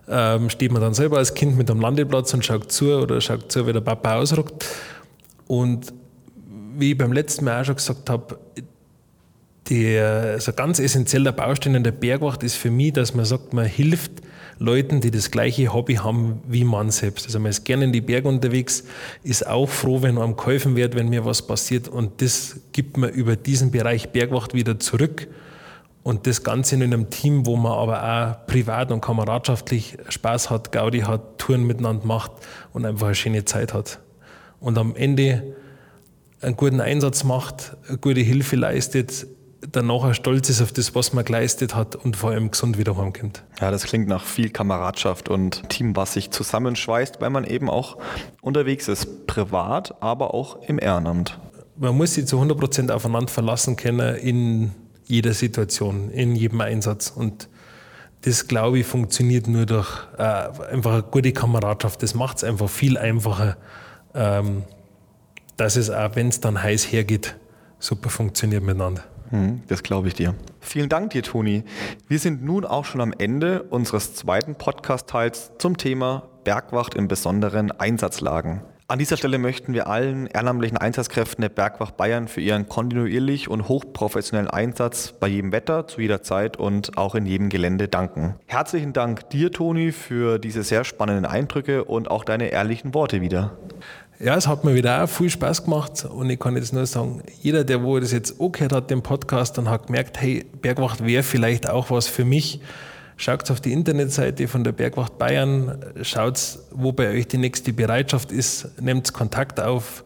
ähm, 0.10 0.50
steht 0.50 0.72
man 0.72 0.82
dann 0.82 0.94
selber 0.94 1.18
als 1.18 1.34
Kind 1.34 1.58
mit 1.58 1.70
am 1.70 1.80
Landeplatz 1.80 2.34
und 2.34 2.44
schaut 2.44 2.72
zu 2.72 2.94
oder 2.94 3.22
schaut 3.22 3.52
zu, 3.52 3.68
wie 3.68 3.74
der 3.74 3.82
Papa 3.82 4.16
ausrückt. 4.16 4.66
Und 5.48 5.94
wie 6.78 6.92
ich 6.92 6.98
beim 6.98 7.12
letzten 7.12 7.46
Mal 7.46 7.62
auch 7.62 7.66
schon 7.66 7.76
gesagt 7.76 8.10
habe, 8.10 8.40
der, 9.70 10.32
also 10.34 10.52
ganz 10.54 10.80
essentieller 10.80 11.32
Baustein 11.32 11.76
in 11.76 11.84
der 11.84 11.92
Bergwacht 11.92 12.44
ist 12.44 12.56
für 12.56 12.72
mich, 12.72 12.94
dass 12.94 13.14
man 13.14 13.26
sagt, 13.26 13.54
man 13.54 13.66
hilft 13.66 14.12
Leuten, 14.58 15.00
die 15.00 15.12
das 15.12 15.32
gleiche 15.32 15.74
Hobby 15.74 15.96
haben 15.96 16.42
wie 16.48 16.64
man 16.64 16.92
selbst. 16.92 17.26
Also 17.26 17.40
man 17.40 17.50
ist 17.50 17.64
gerne 17.64 17.86
in 17.86 17.94
die 17.94 18.02
Berge 18.02 18.28
unterwegs, 18.28 18.84
ist 19.24 19.48
auch 19.48 19.70
froh, 19.70 20.02
wenn 20.02 20.18
einem 20.18 20.36
geholfen 20.36 20.76
wird, 20.76 20.96
wenn 20.96 21.10
mir 21.10 21.24
was 21.24 21.46
passiert. 21.46 21.88
Und 21.88 22.22
das 22.22 22.60
gibt 22.74 22.98
man 22.98 23.10
über 23.10 23.36
diesen 23.36 23.72
Bereich 23.72 24.10
Bergwacht 24.10 24.54
wieder 24.54 24.80
zurück. 24.80 25.28
Und 26.10 26.26
das 26.26 26.44
Ganze 26.44 26.74
in 26.74 26.82
einem 26.82 27.12
Team, 27.12 27.46
wo 27.46 27.56
man 27.56 27.72
aber 27.72 28.02
auch 28.02 28.48
privat 28.48 28.92
und 28.92 29.00
kameradschaftlich 29.00 29.96
Spaß 30.10 30.50
hat, 30.50 30.72
Gaudi 30.72 31.02
hat, 31.02 31.38
Touren 31.38 31.68
miteinander 31.68 32.04
macht 32.04 32.32
und 32.74 32.84
einfach 32.84 33.06
eine 33.06 33.16
schöne 33.16 33.46
Zeit 33.46 33.76
hat. 33.76 34.00
Und 34.60 34.80
am 34.80 34.96
Ende 34.96 35.56
einen 36.42 36.58
guten 36.58 36.82
Einsatz 36.82 37.24
macht, 37.24 37.78
eine 37.88 38.00
gute 38.00 38.22
Hilfe 38.22 38.56
leistet, 38.56 39.28
danach 39.72 40.12
stolz 40.16 40.50
ist 40.50 40.64
auf 40.64 40.72
das, 40.72 40.96
was 40.96 41.14
man 41.14 41.26
geleistet 41.26 41.76
hat 41.76 41.96
und 41.96 42.18
vor 42.18 42.32
allem 42.32 42.50
gesund 42.50 42.80
wieder 42.80 42.98
heimkommt. 42.98 43.44
Ja, 43.62 43.70
das 43.70 43.84
klingt 43.84 44.08
nach 44.08 44.24
viel 44.24 44.50
Kameradschaft 44.50 45.30
und 45.30 45.70
Team, 45.70 45.96
was 45.96 46.14
sich 46.14 46.32
zusammenschweißt, 46.32 47.22
weil 47.22 47.30
man 47.30 47.44
eben 47.44 47.70
auch 47.70 48.00
unterwegs 48.42 48.88
ist, 48.88 49.28
privat, 49.28 50.02
aber 50.02 50.34
auch 50.34 50.64
im 50.64 50.80
Ehrenamt. 50.80 51.38
Man 51.78 51.96
muss 51.96 52.16
sich 52.16 52.26
zu 52.26 52.38
100 52.38 52.58
Prozent 52.58 52.92
aufeinander 52.92 53.32
verlassen 53.32 53.76
können 53.76 54.16
in 54.16 54.72
jeder 55.10 55.34
Situation, 55.34 56.12
in 56.12 56.36
jedem 56.36 56.62
Einsatz 56.62 57.10
und 57.10 57.50
das, 58.22 58.48
glaube 58.48 58.80
ich, 58.80 58.86
funktioniert 58.86 59.48
nur 59.48 59.66
durch 59.66 59.90
äh, 60.18 60.22
einfach 60.22 60.94
eine 60.94 61.04
gute 61.04 61.32
Kameradschaft. 61.32 62.04
Das 62.04 62.14
macht 62.14 62.38
es 62.38 62.44
einfach 62.44 62.70
viel 62.70 62.98
einfacher, 62.98 63.58
ähm, 64.14 64.64
dass 65.58 65.78
es 65.78 65.90
auch, 65.90 66.16
wenn 66.16 66.28
es 66.28 66.42
dann 66.42 66.62
heiß 66.62 66.92
hergeht, 66.92 67.38
super 67.80 68.10
funktioniert 68.10 68.64
miteinander. 68.64 69.04
Hm, 69.30 69.62
das 69.68 69.84
glaube 69.84 70.10
ich 70.10 70.16
dir. 70.16 70.36
Vielen 70.60 70.90
Dank 70.90 71.12
dir, 71.12 71.24
Toni. 71.24 71.64
Wir 72.08 72.20
sind 72.20 72.44
nun 72.44 72.66
auch 72.66 72.86
schon 72.86 73.02
am 73.02 73.14
Ende 73.18 73.64
unseres 73.64 74.16
zweiten 74.16 74.56
Podcast-Teils 74.56 75.52
zum 75.58 75.78
Thema 75.78 76.28
Bergwacht 76.44 76.96
in 76.96 77.08
besonderen 77.08 77.72
Einsatzlagen. 77.72 78.62
An 78.92 78.98
dieser 78.98 79.18
Stelle 79.18 79.38
möchten 79.38 79.74
wir 79.74 79.86
allen 79.86 80.26
ehrenamtlichen 80.26 80.76
Einsatzkräften 80.76 81.44
der 81.44 81.50
Bergwacht 81.50 81.96
Bayern 81.96 82.28
für 82.28 82.42
ihren 82.42 82.68
kontinuierlich 82.68 83.48
und 83.48 83.68
hochprofessionellen 83.68 84.50
Einsatz 84.50 85.12
bei 85.12 85.28
jedem 85.28 85.52
Wetter, 85.52 85.88
zu 85.88 86.02
jeder 86.02 86.24
Zeit 86.24 86.58
und 86.58 86.98
auch 86.98 87.14
in 87.14 87.28
jedem 87.28 87.50
Gelände 87.50 87.88
danken. 87.88 88.34
Herzlichen 88.48 88.92
Dank 88.92 89.30
dir, 89.30 89.52
Toni, 89.52 89.92
für 89.92 90.40
diese 90.40 90.64
sehr 90.64 90.86
spannenden 90.86 91.28
Eindrücke 91.28 91.84
und 91.84 92.10
auch 92.10 92.24
deine 92.24 92.48
ehrlichen 92.48 92.96
Worte 92.96 93.22
wieder. 93.22 93.60
Ja, 94.20 94.36
es 94.36 94.48
hat 94.48 94.64
mir 94.64 94.74
wieder 94.74 95.04
auch 95.04 95.08
viel 95.08 95.30
Spaß 95.30 95.66
gemacht 95.66 96.06
und 96.06 96.28
ich 96.32 96.40
kann 96.40 96.56
jetzt 96.56 96.74
nur 96.74 96.88
sagen, 96.88 97.22
jeder, 97.44 97.64
der 97.64 97.84
wo 97.84 98.00
das 98.00 98.12
jetzt 98.12 98.42
auch 98.42 98.52
gehört 98.52 98.74
hat, 98.74 98.90
den 98.90 99.04
Podcast, 99.04 99.60
und 99.60 99.70
hat 99.70 99.86
gemerkt, 99.86 100.20
hey, 100.20 100.48
Bergwacht 100.64 101.06
wäre 101.06 101.22
vielleicht 101.22 101.70
auch 101.70 101.92
was 101.92 102.08
für 102.08 102.26
mich. 102.26 102.60
Schaut 103.20 103.52
auf 103.52 103.60
die 103.60 103.74
Internetseite 103.74 104.48
von 104.48 104.64
der 104.64 104.72
Bergwacht 104.72 105.18
Bayern, 105.18 105.78
schaut, 106.04 106.58
wo 106.72 106.94
bei 106.94 107.10
euch 107.10 107.28
die 107.28 107.38
nächste 107.38 107.74
Bereitschaft 107.74 108.32
ist, 108.32 108.80
nehmt 108.80 109.12
Kontakt 109.12 109.60
auf 109.60 110.06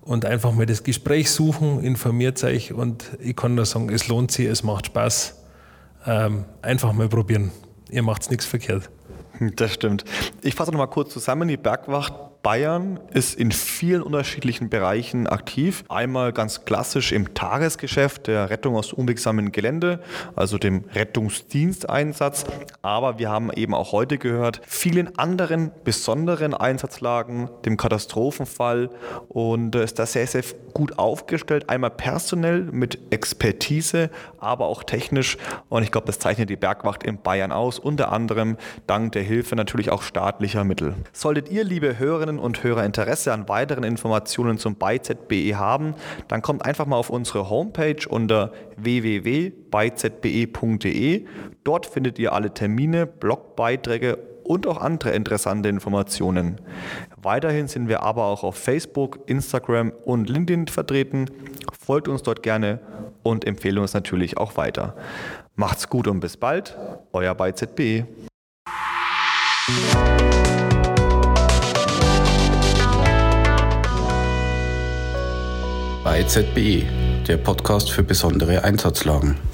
und 0.00 0.24
einfach 0.24 0.50
mal 0.50 0.64
das 0.64 0.82
Gespräch 0.82 1.30
suchen, 1.30 1.84
informiert 1.84 2.42
euch 2.42 2.72
und 2.72 3.04
ich 3.20 3.36
kann 3.36 3.54
nur 3.54 3.66
sagen, 3.66 3.90
es 3.90 4.08
lohnt 4.08 4.30
sich, 4.30 4.46
es 4.46 4.62
macht 4.62 4.86
Spaß. 4.86 5.44
Ähm, 6.06 6.46
einfach 6.62 6.94
mal 6.94 7.06
probieren. 7.06 7.50
Ihr 7.90 8.02
macht 8.02 8.30
nichts 8.30 8.46
verkehrt. 8.46 8.88
Das 9.56 9.74
stimmt. 9.74 10.06
Ich 10.40 10.54
fasse 10.54 10.70
nochmal 10.70 10.88
kurz 10.88 11.12
zusammen. 11.12 11.48
Die 11.48 11.58
Bergwacht 11.58 12.14
Bayern 12.44 13.00
ist 13.14 13.36
in 13.36 13.52
vielen 13.52 14.02
unterschiedlichen 14.02 14.68
Bereichen 14.68 15.26
aktiv. 15.26 15.82
Einmal 15.88 16.34
ganz 16.34 16.66
klassisch 16.66 17.10
im 17.10 17.32
Tagesgeschäft 17.32 18.26
der 18.26 18.50
Rettung 18.50 18.76
aus 18.76 18.92
unwegsamen 18.92 19.50
Gelände, 19.50 20.00
also 20.36 20.58
dem 20.58 20.84
Rettungsdiensteinsatz. 20.92 22.44
Aber 22.82 23.18
wir 23.18 23.30
haben 23.30 23.50
eben 23.50 23.72
auch 23.72 23.92
heute 23.92 24.18
gehört, 24.18 24.60
vielen 24.66 25.18
anderen 25.18 25.70
besonderen 25.84 26.52
Einsatzlagen, 26.52 27.48
dem 27.64 27.78
Katastrophenfall 27.78 28.90
und 29.28 29.74
ist 29.74 29.98
da 29.98 30.04
sehr, 30.04 30.26
sehr 30.26 30.44
gut 30.74 30.98
aufgestellt. 30.98 31.70
Einmal 31.70 31.92
personell 31.92 32.60
mit 32.60 32.98
Expertise, 33.10 34.10
aber 34.38 34.66
auch 34.66 34.82
technisch. 34.84 35.38
Und 35.70 35.82
ich 35.82 35.90
glaube, 35.90 36.08
das 36.08 36.18
zeichnet 36.18 36.50
die 36.50 36.56
Bergwacht 36.56 37.04
in 37.04 37.16
Bayern 37.16 37.52
aus, 37.52 37.78
unter 37.78 38.12
anderem 38.12 38.58
dank 38.86 39.12
der 39.12 39.22
Hilfe 39.22 39.56
natürlich 39.56 39.88
auch 39.88 40.02
staatlicher 40.02 40.64
Mittel. 40.64 40.94
Solltet 41.14 41.50
ihr, 41.50 41.64
liebe 41.64 41.98
Hörerinnen 41.98 42.33
Hörerinnen 42.34 42.38
und 42.38 42.62
Hörer 42.62 42.84
Interesse 42.84 43.32
an 43.32 43.48
weiteren 43.48 43.82
Informationen 43.84 44.58
zum 44.58 44.74
BeiZBE 44.76 45.56
haben, 45.56 45.94
dann 46.28 46.42
kommt 46.42 46.62
einfach 46.64 46.86
mal 46.86 46.96
auf 46.96 47.10
unsere 47.10 47.50
Homepage 47.50 48.08
unter 48.08 48.52
www.beizbe.de. 48.76 51.26
Dort 51.64 51.86
findet 51.86 52.18
ihr 52.18 52.32
alle 52.32 52.52
Termine, 52.52 53.06
Blogbeiträge 53.06 54.18
und 54.44 54.66
auch 54.66 54.80
andere 54.80 55.12
interessante 55.12 55.68
Informationen. 55.68 56.60
Weiterhin 57.16 57.68
sind 57.68 57.88
wir 57.88 58.02
aber 58.02 58.24
auch 58.24 58.42
auf 58.44 58.56
Facebook, 58.56 59.20
Instagram 59.26 59.92
und 60.04 60.28
LinkedIn 60.28 60.68
vertreten. 60.68 61.30
Folgt 61.80 62.08
uns 62.08 62.22
dort 62.22 62.42
gerne 62.42 62.80
und 63.22 63.46
empfehle 63.46 63.80
uns 63.80 63.94
natürlich 63.94 64.36
auch 64.36 64.58
weiter. 64.58 64.94
Macht's 65.56 65.88
gut 65.88 66.08
und 66.08 66.20
bis 66.20 66.36
bald, 66.36 66.76
euer 67.12 67.34
bei 67.34 67.52
ZBE, 67.52 68.06
der 77.26 77.38
Podcast 77.38 77.90
für 77.90 78.04
besondere 78.04 78.62
Einsatzlagen. 78.62 79.53